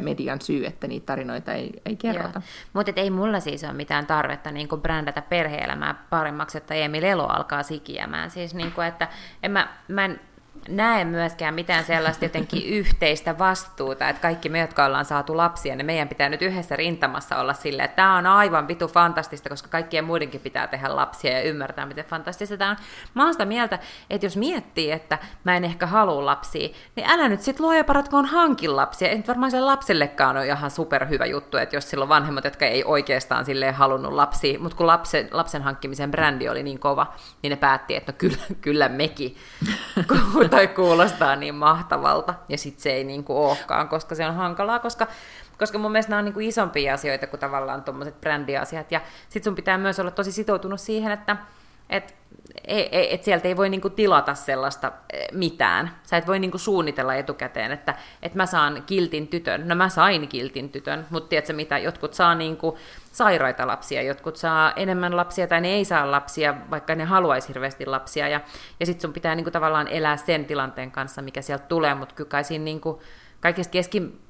[0.00, 2.42] median syy, että niitä tarinoita ei, ei kerrota.
[2.72, 7.62] Mutta ei mulla siis ole mitään tarvetta niin brändätä perhe-elämää paremmaksi, että Emil Elo alkaa
[7.62, 8.30] sikiämään.
[8.30, 9.08] Siis niin kuin, että
[9.42, 10.20] en mä, mä en
[10.68, 15.86] näe myöskään mitään sellaista jotenkin yhteistä vastuuta, että kaikki me, jotka ollaan saatu lapsia, niin
[15.86, 20.04] meidän pitää nyt yhdessä rintamassa olla sille, että tämä on aivan vitu fantastista, koska kaikkien
[20.04, 22.76] muidenkin pitää tehdä lapsia ja ymmärtää, miten fantastista tämä on.
[23.14, 23.78] Mä oon sitä mieltä,
[24.10, 28.24] että jos miettii, että mä en ehkä halua lapsia, niin älä nyt sit luoja paratkoon
[28.24, 29.08] hankin lapsia.
[29.08, 32.84] Ei nyt varmaan sille lapsellekaan ole ihan superhyvä juttu, että jos silloin vanhemmat, jotka ei
[32.84, 37.56] oikeastaan silleen halunnut lapsia, mutta kun lapsen, lapsen hankkimisen brändi oli niin kova, niin ne
[37.56, 39.36] päätti, että no kyllä, kyllä mekin
[40.56, 44.78] toi kuulostaa niin mahtavalta, ja sitten se ei niin kuin olekaan, koska se on hankalaa,
[44.78, 45.06] koska,
[45.58, 49.44] koska mun mielestä nämä on niin kuin isompia asioita kuin tavallaan tuommoiset brändiasiat, ja sitten
[49.44, 51.36] sun pitää myös olla tosi sitoutunut siihen, että
[51.90, 52.14] et,
[52.64, 55.90] et, et sieltä ei voi niinku tilata sellaista eh, mitään.
[56.02, 59.68] Sä et voi niinku suunnitella etukäteen, että et mä saan kiltin tytön.
[59.68, 62.78] No mä sain kiltin tytön, mutta tiedätkö mitä, jotkut saa niinku
[63.12, 67.86] sairaita lapsia, jotkut saa enemmän lapsia tai ne ei saa lapsia, vaikka ne haluaisi hirveästi
[67.86, 68.28] lapsia.
[68.28, 68.40] Ja,
[68.80, 72.30] ja sitten sun pitää niinku tavallaan elää sen tilanteen kanssa, mikä sieltä tulee, mutta kyllä
[72.30, 73.02] kai siinä niinku
[73.40, 74.20] kaikista keski,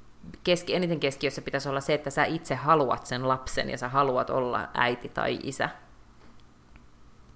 [0.44, 4.30] keski, eniten keskiössä pitäisi olla se, että sä itse haluat sen lapsen ja sä haluat
[4.30, 5.68] olla äiti tai isä.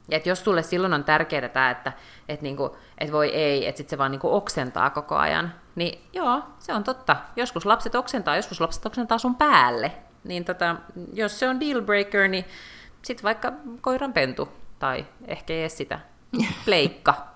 [0.08, 1.92] Ja että jos sulle silloin on tärkeää tämä, että
[2.28, 6.42] et niinku, et voi ei, että sitten se vaan niinku oksentaa koko ajan, niin joo,
[6.58, 7.16] se on totta.
[7.36, 9.92] Joskus lapset oksentaa, joskus lapset oksentaa sun päälle.
[10.24, 10.76] Niin tota,
[11.12, 12.44] jos se on deal breaker, niin
[13.02, 14.48] sitten vaikka koiran pentu,
[14.78, 16.00] tai ehkä edes sitä,
[16.64, 17.32] pleikka.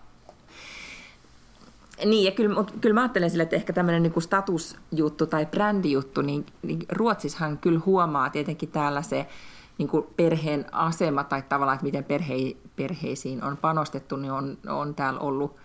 [2.05, 6.47] Niin, ja kyllä, kyllä mä ajattelen sille, että ehkä tämmöinen niin statusjuttu tai brändijuttu, niin,
[6.62, 9.27] niin Ruotsissahan kyllä huomaa tietenkin täällä se,
[9.79, 12.35] niin kuin perheen asema tai tavallaan, että miten perhe,
[12.77, 15.57] perheisiin on panostettu, niin on, on täällä ollut,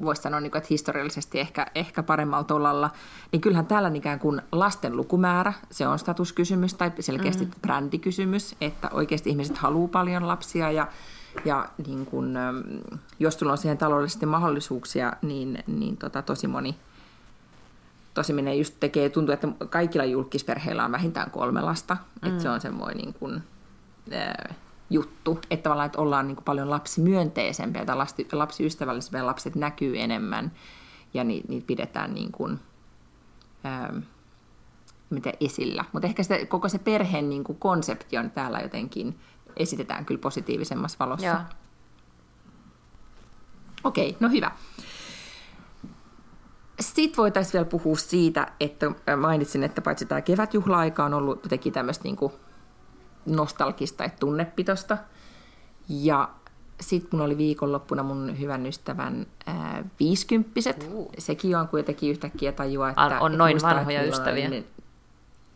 [0.00, 2.90] voisi sanoa, niin kuin, että historiallisesti ehkä, ehkä paremmalla tolalla,
[3.32, 7.50] niin kyllähän täällä ikään kuin lasten lukumäärä, se on statuskysymys tai selkeästi mm.
[7.62, 10.88] brändikysymys, että oikeasti ihmiset haluaa paljon lapsia ja,
[11.44, 12.34] ja niin kuin,
[13.18, 16.76] jos sulla on siihen taloudellisesti mahdollisuuksia, niin, niin tota, tosi moni
[18.14, 22.28] tosiminen just tekee, tuntuu, että kaikilla julkisperheillä on vähintään kolme lasta, mm.
[22.28, 23.42] että se on semmoinen niin kuin,
[24.12, 24.56] äh,
[24.90, 30.52] juttu, että tavallaan että ollaan niin kuin paljon lapsimyönteisempiä tai lapsi, lapsiystävällisempiä, lapset näkyy enemmän
[31.14, 32.60] ja ni, niitä pidetään niin kuin,
[33.66, 34.02] äh,
[35.10, 35.84] miten esillä.
[35.92, 39.18] Mutta ehkä se, koko se perheen niin kuin konsepti on täällä jotenkin,
[39.56, 41.26] esitetään kyllä positiivisemmassa valossa.
[43.84, 44.50] Okei, no hyvä.
[46.80, 52.04] Sitten voitaisiin vielä puhua siitä, että mainitsin, että paitsi tämä kevätjuhla-aika on ollut jotenkin tämmöistä
[52.04, 52.32] niin kuin
[53.26, 54.98] nostalgista ja tunnepitosta.
[55.88, 56.28] Ja
[56.80, 60.88] sitten mun oli viikonloppuna mun hyvän ystävän ää, viisikymppiset.
[60.92, 61.10] Uh.
[61.18, 63.20] Sekin on kuitenkin yhtäkkiä tajua, että...
[63.20, 64.48] On noin vanhoja ystäviä.
[64.48, 64.66] Niin,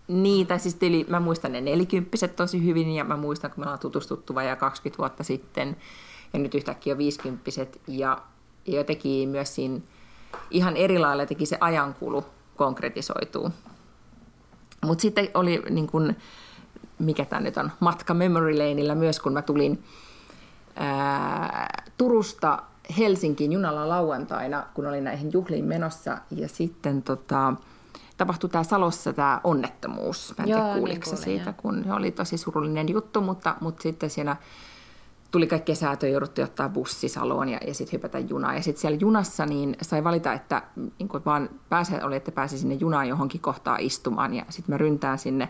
[0.08, 3.78] Niitä, siis eli mä muistan ne nelikymppiset tosi hyvin ja mä muistan, kun me ollaan
[3.78, 5.76] tutustuttu vajaa 20 vuotta sitten
[6.32, 8.22] ja nyt yhtäkkiä on viisikymppiset ja,
[8.66, 9.80] ja jotenkin myös siinä
[10.50, 12.24] ihan eri lailla jotenkin se ajankulu
[12.56, 13.50] konkretisoituu.
[14.84, 16.14] Mutta sitten oli niin kun,
[16.98, 19.84] mikä tämä nyt on, matka Memory Laneillä myös, kun mä tulin
[20.76, 22.62] ää, Turusta
[22.98, 27.54] Helsinkiin junalla lauantaina, kun olin näihin juhliin menossa ja sitten tota,
[28.16, 30.34] tapahtui tämä Salossa tämä onnettomuus.
[30.38, 34.10] Mä en tiedä, kuuliko niin siitä, kun se oli tosi surullinen juttu, mutta, mutta sitten
[34.10, 34.36] siinä
[35.34, 38.54] tuli kaikkea säätöä, jouduttiin ottaa bussi Saloon ja, ja sitten hypätä junaan.
[38.54, 42.74] Ja sitten siellä junassa niin sai valita, että niin vaan pääsee, oli, että pääsi sinne
[42.74, 44.34] junaan johonkin kohtaan istumaan.
[44.34, 45.48] Ja sitten mä ryntään sinne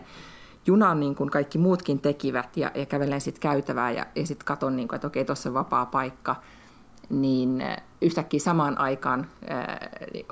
[0.65, 4.75] junaan niin kuin kaikki muutkin tekivät ja, ja kävelen sitten käytävää ja, ja sitten katon,
[4.75, 6.35] niin kuin, että okei, tuossa on vapaa paikka.
[7.09, 7.63] Niin
[8.01, 9.67] yhtäkkiä samaan aikaan äh,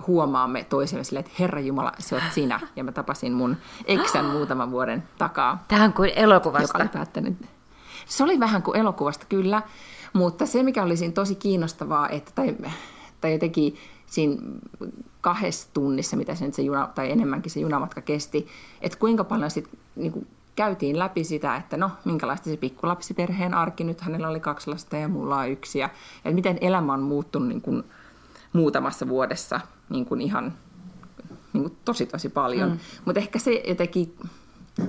[0.07, 2.59] huomaamme toisemme silleen, että Herra Jumala, se oot sinä.
[2.75, 5.63] Ja mä tapasin mun eksän muutaman vuoden takaa.
[5.67, 6.77] Tämä on kuin elokuvasta.
[6.77, 7.37] Joka oli päättänyt,
[8.05, 9.61] se oli vähän kuin elokuvasta kyllä,
[10.13, 12.55] mutta se mikä oli siinä tosi kiinnostavaa, että, tai,
[13.21, 13.75] tai jotenkin
[14.05, 14.41] siinä
[15.21, 18.47] kahdessa tunnissa, mitä se, se juna, tai enemmänkin se junamatka kesti,
[18.81, 24.01] että kuinka paljon sitten niin käytiin läpi sitä, että no, minkälaista se pikkulapsiperheen arki, nyt
[24.01, 25.89] hänellä oli kaksi lasta ja mulla on yksi, ja,
[26.25, 27.83] ja miten elämä on muuttunut niin kuin
[28.53, 30.53] muutamassa vuodessa niin kuin ihan
[31.53, 32.71] niin kuin tosi tosi paljon.
[32.71, 32.79] Mm.
[33.05, 34.15] Mutta ehkä se jotenkin,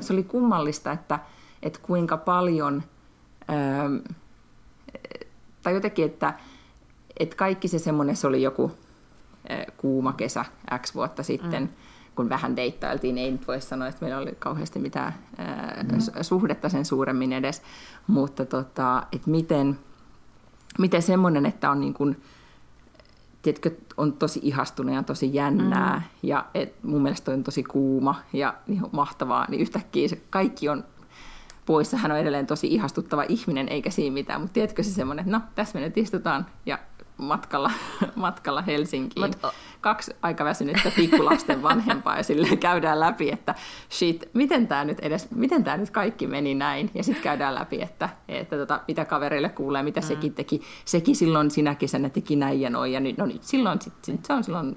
[0.00, 1.18] se oli kummallista, että,
[1.62, 2.82] että kuinka paljon–
[5.62, 6.34] tai jotenkin, että,
[7.18, 8.72] että kaikki se semmoinen, se oli joku
[9.76, 10.44] kuuma kesä
[10.78, 11.68] X vuotta sitten, mm.
[12.16, 15.14] kun vähän deittailtiin, ei nyt voi sanoa, että meillä oli kauheasti mitään
[15.92, 16.22] mm.
[16.22, 17.62] suhdetta sen suuremmin edes,
[18.06, 19.78] mutta tota, että miten,
[20.78, 22.22] miten semmoinen, että on niin kuin,
[23.42, 26.28] tiedätkö, on tosi ihastunut ja tosi jännää, mm.
[26.28, 30.84] ja et mun mielestä on tosi kuuma ja niin mahtavaa, niin yhtäkkiä se kaikki on
[31.66, 31.96] poissa.
[31.96, 34.40] Hän on edelleen tosi ihastuttava ihminen, eikä siinä mitään.
[34.40, 36.78] Mutta tiedätkö se semmoinen, että no, tässä me nyt istutaan ja
[37.16, 37.70] matkalla,
[38.14, 39.26] matkalla Helsinkiin.
[39.26, 43.54] Mut, Kaksi aika väsynyttä pikkulasten vanhempaa ja sille käydään läpi, että
[43.90, 46.90] shit, miten tämä nyt edes, miten tämä nyt kaikki meni näin?
[46.94, 50.06] Ja sitten käydään läpi, että, että tota, mitä kavereille kuulee, mitä mm.
[50.06, 50.62] sekin teki.
[50.84, 54.24] Sekin silloin sinä kesänä teki näin ja noin, ja nyt, no nyt silloin, sit, sit,
[54.24, 54.76] se on silloin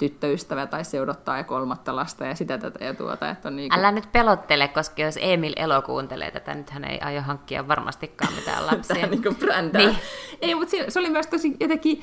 [0.00, 3.30] tyttöystävä tai se odottaa ja kolmatta lasta ja sitä tätä ja tuota.
[3.30, 3.78] Että on niin kuin...
[3.78, 8.34] Älä nyt pelottele, koska jos Emil Elo kuuntelee tätä, nyt hän ei aio hankkia varmastikaan
[8.34, 8.96] mitään lapsia.
[8.96, 9.36] Tämä niin kuin
[9.76, 9.96] niin.
[10.42, 12.02] Ei, mutta se, se oli myös tosi jotenkin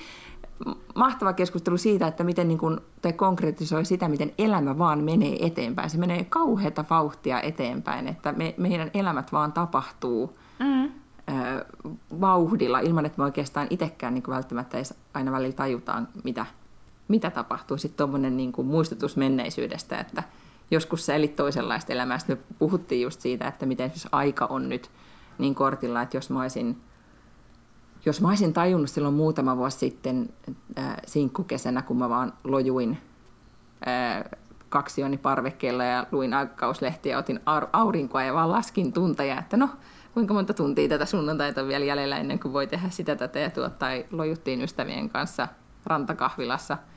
[0.95, 5.89] mahtava keskustelu siitä, että miten niin kuin, tai konkretisoi sitä, miten elämä vaan menee eteenpäin.
[5.89, 10.91] Se menee kauheata vauhtia eteenpäin, että me, meidän elämät vaan tapahtuu mm.
[12.21, 16.45] vauhdilla ilman, että me oikeastaan itsekään niin välttämättä edes aina välillä tajutaan, mitä
[17.07, 17.77] mitä tapahtuu.
[17.77, 20.23] Sitten tuommoinen niin kuin muistutus menneisyydestä, että
[20.71, 22.19] joskus sä elit toisenlaista elämää.
[22.19, 24.91] Sitten me puhuttiin just siitä, että miten siis aika on nyt
[25.37, 26.81] niin kortilla, että jos mä olisin,
[28.05, 30.29] jos mä olisin tajunnut silloin muutama vuosi sitten
[30.77, 32.97] äh, sinkkukesänä, kun mä vaan lojuin
[33.87, 34.23] äh,
[34.69, 37.39] kaksioni parvekkeella ja luin aikakauslehtiä ja otin
[37.73, 39.69] aurinkoa ja vaan laskin tunteja, että no,
[40.13, 43.49] kuinka monta tuntia tätä sunnuntaita on vielä jäljellä ennen kuin voi tehdä sitä tätä ja
[43.49, 45.47] tuota, tai lojuttiin ystävien kanssa
[45.85, 46.77] rantakahvilassa–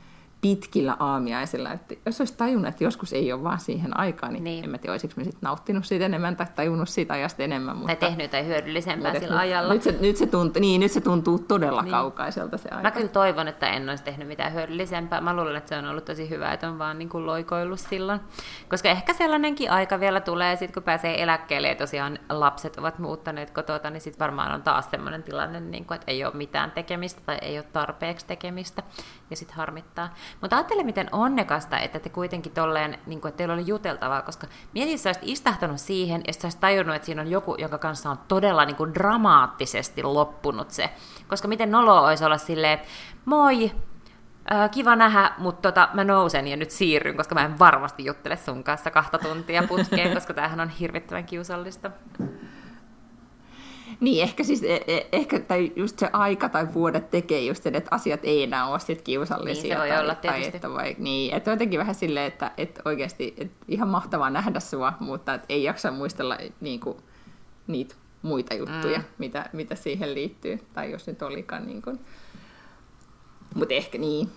[0.41, 1.73] pitkillä aamiaisilla.
[1.73, 4.65] Että jos olisi tajunnut, että joskus ei ole vaan siihen aikaan, niin, niin.
[4.65, 7.77] en mä tiedä, olisiko me sitten nauttinut siitä enemmän tai tajunnut siitä ajasta enemmän.
[7.77, 9.75] Mutta, tai tehnyt jotain hyödyllisempää sillä nyt, ajalla.
[9.75, 11.91] Nyt se, nyt, se tuntuu, niin, nyt se tuntuu todella niin.
[11.91, 12.83] kaukaiselta se aika.
[12.83, 15.21] Mä kyllä toivon, että en olisi tehnyt mitään hyödyllisempää.
[15.21, 18.21] Mä luulen, että se on ollut tosi hyvä, että on vaan niin kuin loikoillut silloin.
[18.69, 23.51] Koska ehkä sellainenkin aika vielä tulee, sit kun pääsee eläkkeelle ja tosiaan lapset ovat muuttaneet
[23.51, 27.21] kotota, niin sitten varmaan on taas sellainen tilanne, niin kuin, että ei ole mitään tekemistä
[27.27, 28.83] tai ei ole tarpeeksi tekemistä
[29.31, 30.15] ja sitten harmittaa.
[30.41, 34.47] Mutta ajattele, miten onnekasta, että te kuitenkin tolleen, niin kuin, että teillä oli juteltavaa, koska
[34.75, 37.79] mietit, että sä olisit istahtanut siihen, ja sä olisit tajunnut, että siinä on joku, joka
[37.79, 40.91] kanssa on todella niin kuin, dramaattisesti loppunut se.
[41.29, 42.89] Koska miten nolo olisi olla silleen, että
[43.25, 43.73] moi,
[44.53, 48.37] äh, kiva nähdä, mutta tota, mä nousen ja nyt siirryn, koska mä en varmasti juttele
[48.37, 51.91] sun kanssa kahta tuntia putkeen, koska tämähän on hirvittävän kiusallista.
[54.01, 57.75] Niin, ehkä, siis, e, e, ehkä tai just se aika tai vuodet tekee just sen,
[57.75, 59.63] että asiat ei enää ole sit kiusallisia.
[59.63, 62.83] Niin, se voi tai, olla tai että, vai, niin, että jotenkin vähän silleen, että, että
[62.85, 66.97] oikeasti että ihan mahtavaa nähdä sua, mutta että ei jaksa muistella niin kuin,
[67.67, 69.05] niitä muita juttuja, mm.
[69.19, 70.61] mitä, mitä siihen liittyy.
[70.73, 72.01] Tai jos nyt olikaan niin kuin.
[73.55, 74.31] Mutta ehkä niin.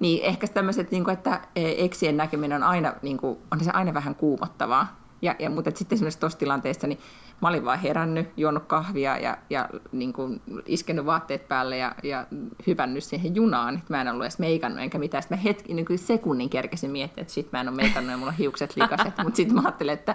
[0.00, 3.70] Niin, ehkä tämmöiset, niin kuin, että e, eksien näkeminen on aina, niin kuin, on se
[3.70, 6.98] aina vähän kuumottavaa Ja, ja, mutta et sitten esimerkiksi tuossa tilanteessa, niin
[7.40, 12.26] mä olin vaan herännyt, juonut kahvia ja, ja niin kuin iskenyt vaatteet päälle ja, ja
[12.66, 13.74] hypännyt siihen junaan.
[13.74, 15.22] Että mä en ollut edes meikannut enkä mitään.
[15.22, 18.16] Sitten mä hetki, niin kuin sekunnin kerkesin miettiä, että sit mä en ole meikannut ja
[18.16, 19.18] mulla on hiukset likaset.
[19.24, 20.14] mutta sitten mä ajattelin, että,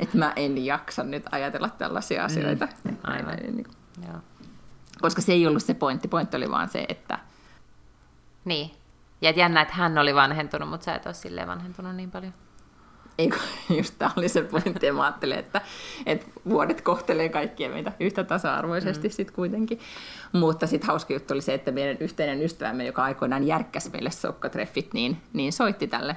[0.00, 2.68] että mä en jaksa nyt ajatella tällaisia asioita.
[2.84, 3.36] Mm, aivan.
[3.36, 3.76] Niin kuin,
[4.08, 4.20] Joo.
[5.00, 6.08] koska se ei ollut se pointti.
[6.08, 7.18] Pointti oli vaan se, että
[8.44, 8.70] Niin.
[9.20, 12.32] Ja jännä, että hän oli vanhentunut, mutta sä et ole silleen vanhentunut niin paljon.
[13.18, 13.38] Ei kun
[13.78, 15.60] just tämä oli se pointti, ja mä ajattelin, että,
[16.06, 19.12] että vuodet kohtelee kaikkia meitä yhtä tasa-arvoisesti mm.
[19.12, 19.80] sitten kuitenkin.
[20.32, 24.94] Mutta sitten hauska juttu oli se, että meidän yhteinen ystävämme, joka aikoinaan järkkäsi meille sokkatreffit,
[24.94, 26.16] niin, niin soitti tälle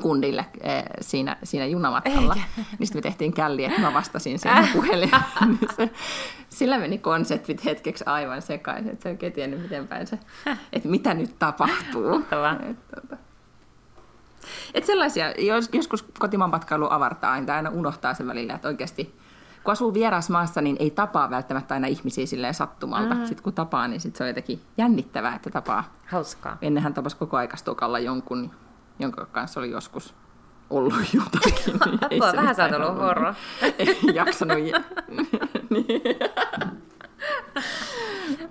[0.00, 2.34] kundille eh, siinä, siinä junamatkalla.
[2.34, 2.46] Eikä.
[2.78, 5.22] Niin sitten me tehtiin källi, että mä vastasin siihen puhelimeen.
[5.40, 5.90] Niin se,
[6.48, 10.18] sillä meni konseptit hetkeksi aivan sekaisin, että se ei oikein tiennyt miten päin se,
[10.72, 12.18] että mitä nyt tapahtuu.
[12.18, 12.56] Mahtavaa.
[12.70, 13.27] Et, tota.
[14.74, 19.14] Et sellaisia, jos, joskus kotimaan matkailu avartaa, niin aina unohtaa sen välillä, että oikeasti
[19.64, 23.14] kun asuu vierasmaassa, niin ei tapaa välttämättä aina ihmisiä silleen sattumalta.
[23.14, 23.26] Mm.
[23.26, 25.94] Sitten kun tapaa, niin sit se on jotenkin jännittävää, että tapaa.
[26.06, 26.58] Hauskaa.
[26.62, 28.50] Ennenhän tapas koko aika stokalla jonkun,
[28.98, 30.14] jonka kanssa oli joskus
[30.70, 31.80] ollut jotakin.
[32.10, 33.34] Niin Tuo vähän nyt sä oot aina ollut horro.
[33.78, 34.58] Ei jaksanut.
[35.70, 36.02] niin.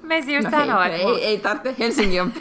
[0.01, 2.33] Meisin just No sanoa, hei, että ei, ei tarvitse, Helsinki on...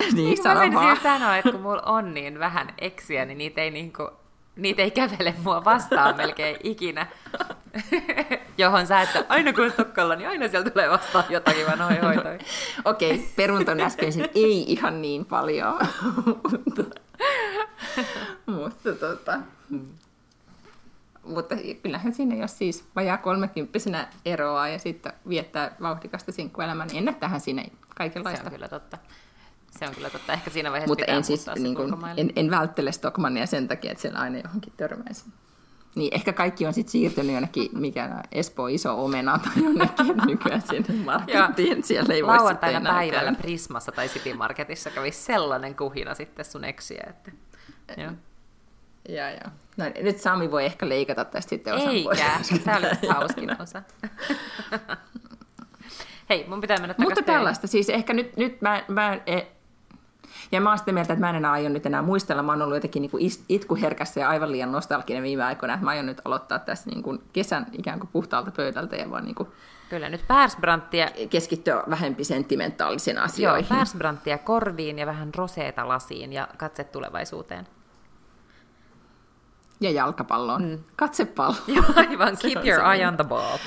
[0.00, 1.00] niin, Niin, mä sano menisin vaan.
[1.02, 4.10] sanoa, että kun mulla on niin vähän eksiä, niin niitä ei, niinku,
[4.56, 7.06] niitä ei kävele mua vastaan melkein ikinä.
[8.58, 12.38] Johon sä, että aina kun Stokkalla, niin aina siellä tulee vastaan jotakin vanhoja hoitoja.
[12.84, 15.78] Okei, perun ton äskeisen ei ihan niin paljon,
[18.46, 19.38] mutta, tota,
[21.24, 27.40] mutta kyllähän siinä, jos siis vajaa kolmekymppisenä eroaa ja sitten viettää vauhdikasta sinkkuelämää, niin ennättähän
[27.40, 28.44] siinä Se kaikenlaista.
[28.44, 28.98] on kyllä totta.
[29.78, 30.32] Se on kyllä totta.
[30.32, 33.90] Ehkä siinä vaiheessa Mutta pitää en, siis, niin kuin, en, en välttele Stockmannia sen takia,
[33.90, 35.24] että siellä aina johonkin törmäisi.
[35.94, 41.04] Niin ehkä kaikki on sitten siirtynyt jonnekin, mikä Espoo iso omena tai jonnekin nykyään sinne
[41.04, 41.82] markettiin.
[41.82, 43.42] Siellä ei voi Lauantaina päivällä käydä.
[43.42, 47.30] Prismassa tai City Marketissa kävi sellainen kuhina sitten sun eksiä, että...
[47.96, 48.12] Joo.
[49.08, 49.50] Joo, joo.
[49.76, 52.18] No, nyt Sami voi ehkä leikata tästä sitten osan pois.
[52.18, 53.82] Eikä, tämä oli hauskin osa.
[56.30, 59.40] Hei, mun pitää mennä Mutta tällaista, siis ehkä nyt, nyt mä, mä e,
[60.52, 62.42] ja mä oon sitä mieltä, että mä en enää aio nyt enää muistella.
[62.42, 65.74] Mä oon ollut jotenkin niin kuin itkuherkässä ja aivan liian nostalginen viime aikoina.
[65.74, 69.24] Että mä aion nyt aloittaa tässä niin kuin kesän ikään kuin puhtaalta pöydältä ja vaan
[69.24, 69.48] niin kuin
[69.88, 73.76] Kyllä, nyt Persbrandtia, keskittyä vähempi sentimentaalisiin joo, asioihin.
[73.76, 77.66] Persbrandtia korviin ja vähän roseeta lasiin ja katse tulevaisuuteen.
[79.80, 80.62] Ja jalkapalloon.
[80.62, 80.78] Mm.
[80.96, 81.56] Katsepallo.
[81.76, 82.36] Joo, aivan.
[82.36, 83.00] Keep your semmoinen.
[83.00, 83.58] eye on the ball.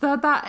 [0.00, 0.42] tota,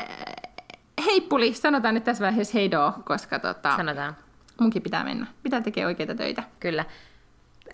[1.06, 4.16] heippuli, sanotaan nyt tässä vaiheessa heidoo, koska tota, Sanotaan.
[4.60, 5.28] munkin pitää mennä.
[5.44, 6.44] Pitää tekee oikeita töitä.
[6.60, 6.86] Kyllä.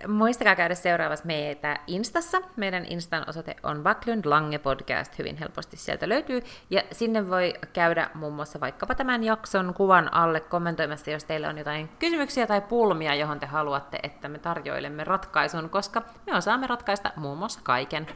[0.07, 2.41] Muistakaa käydä seuraavassa meitä Instassa.
[2.55, 6.41] Meidän Instan osoite on Backlund Lange Podcast, hyvin helposti sieltä löytyy.
[6.69, 11.57] Ja sinne voi käydä muun muassa vaikkapa tämän jakson kuvan alle kommentoimassa, jos teillä on
[11.57, 17.11] jotain kysymyksiä tai pulmia, johon te haluatte, että me tarjoilemme ratkaisun, koska me osaamme ratkaista
[17.15, 18.07] muun muassa kaiken.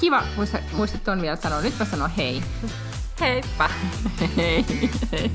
[0.00, 1.60] Kiva, muista, muistat tuon vielä sanoa.
[1.60, 2.42] Nyt mä sanon hei.
[3.18, 3.70] Heippa!
[4.36, 4.64] hei.
[5.10, 5.30] hei.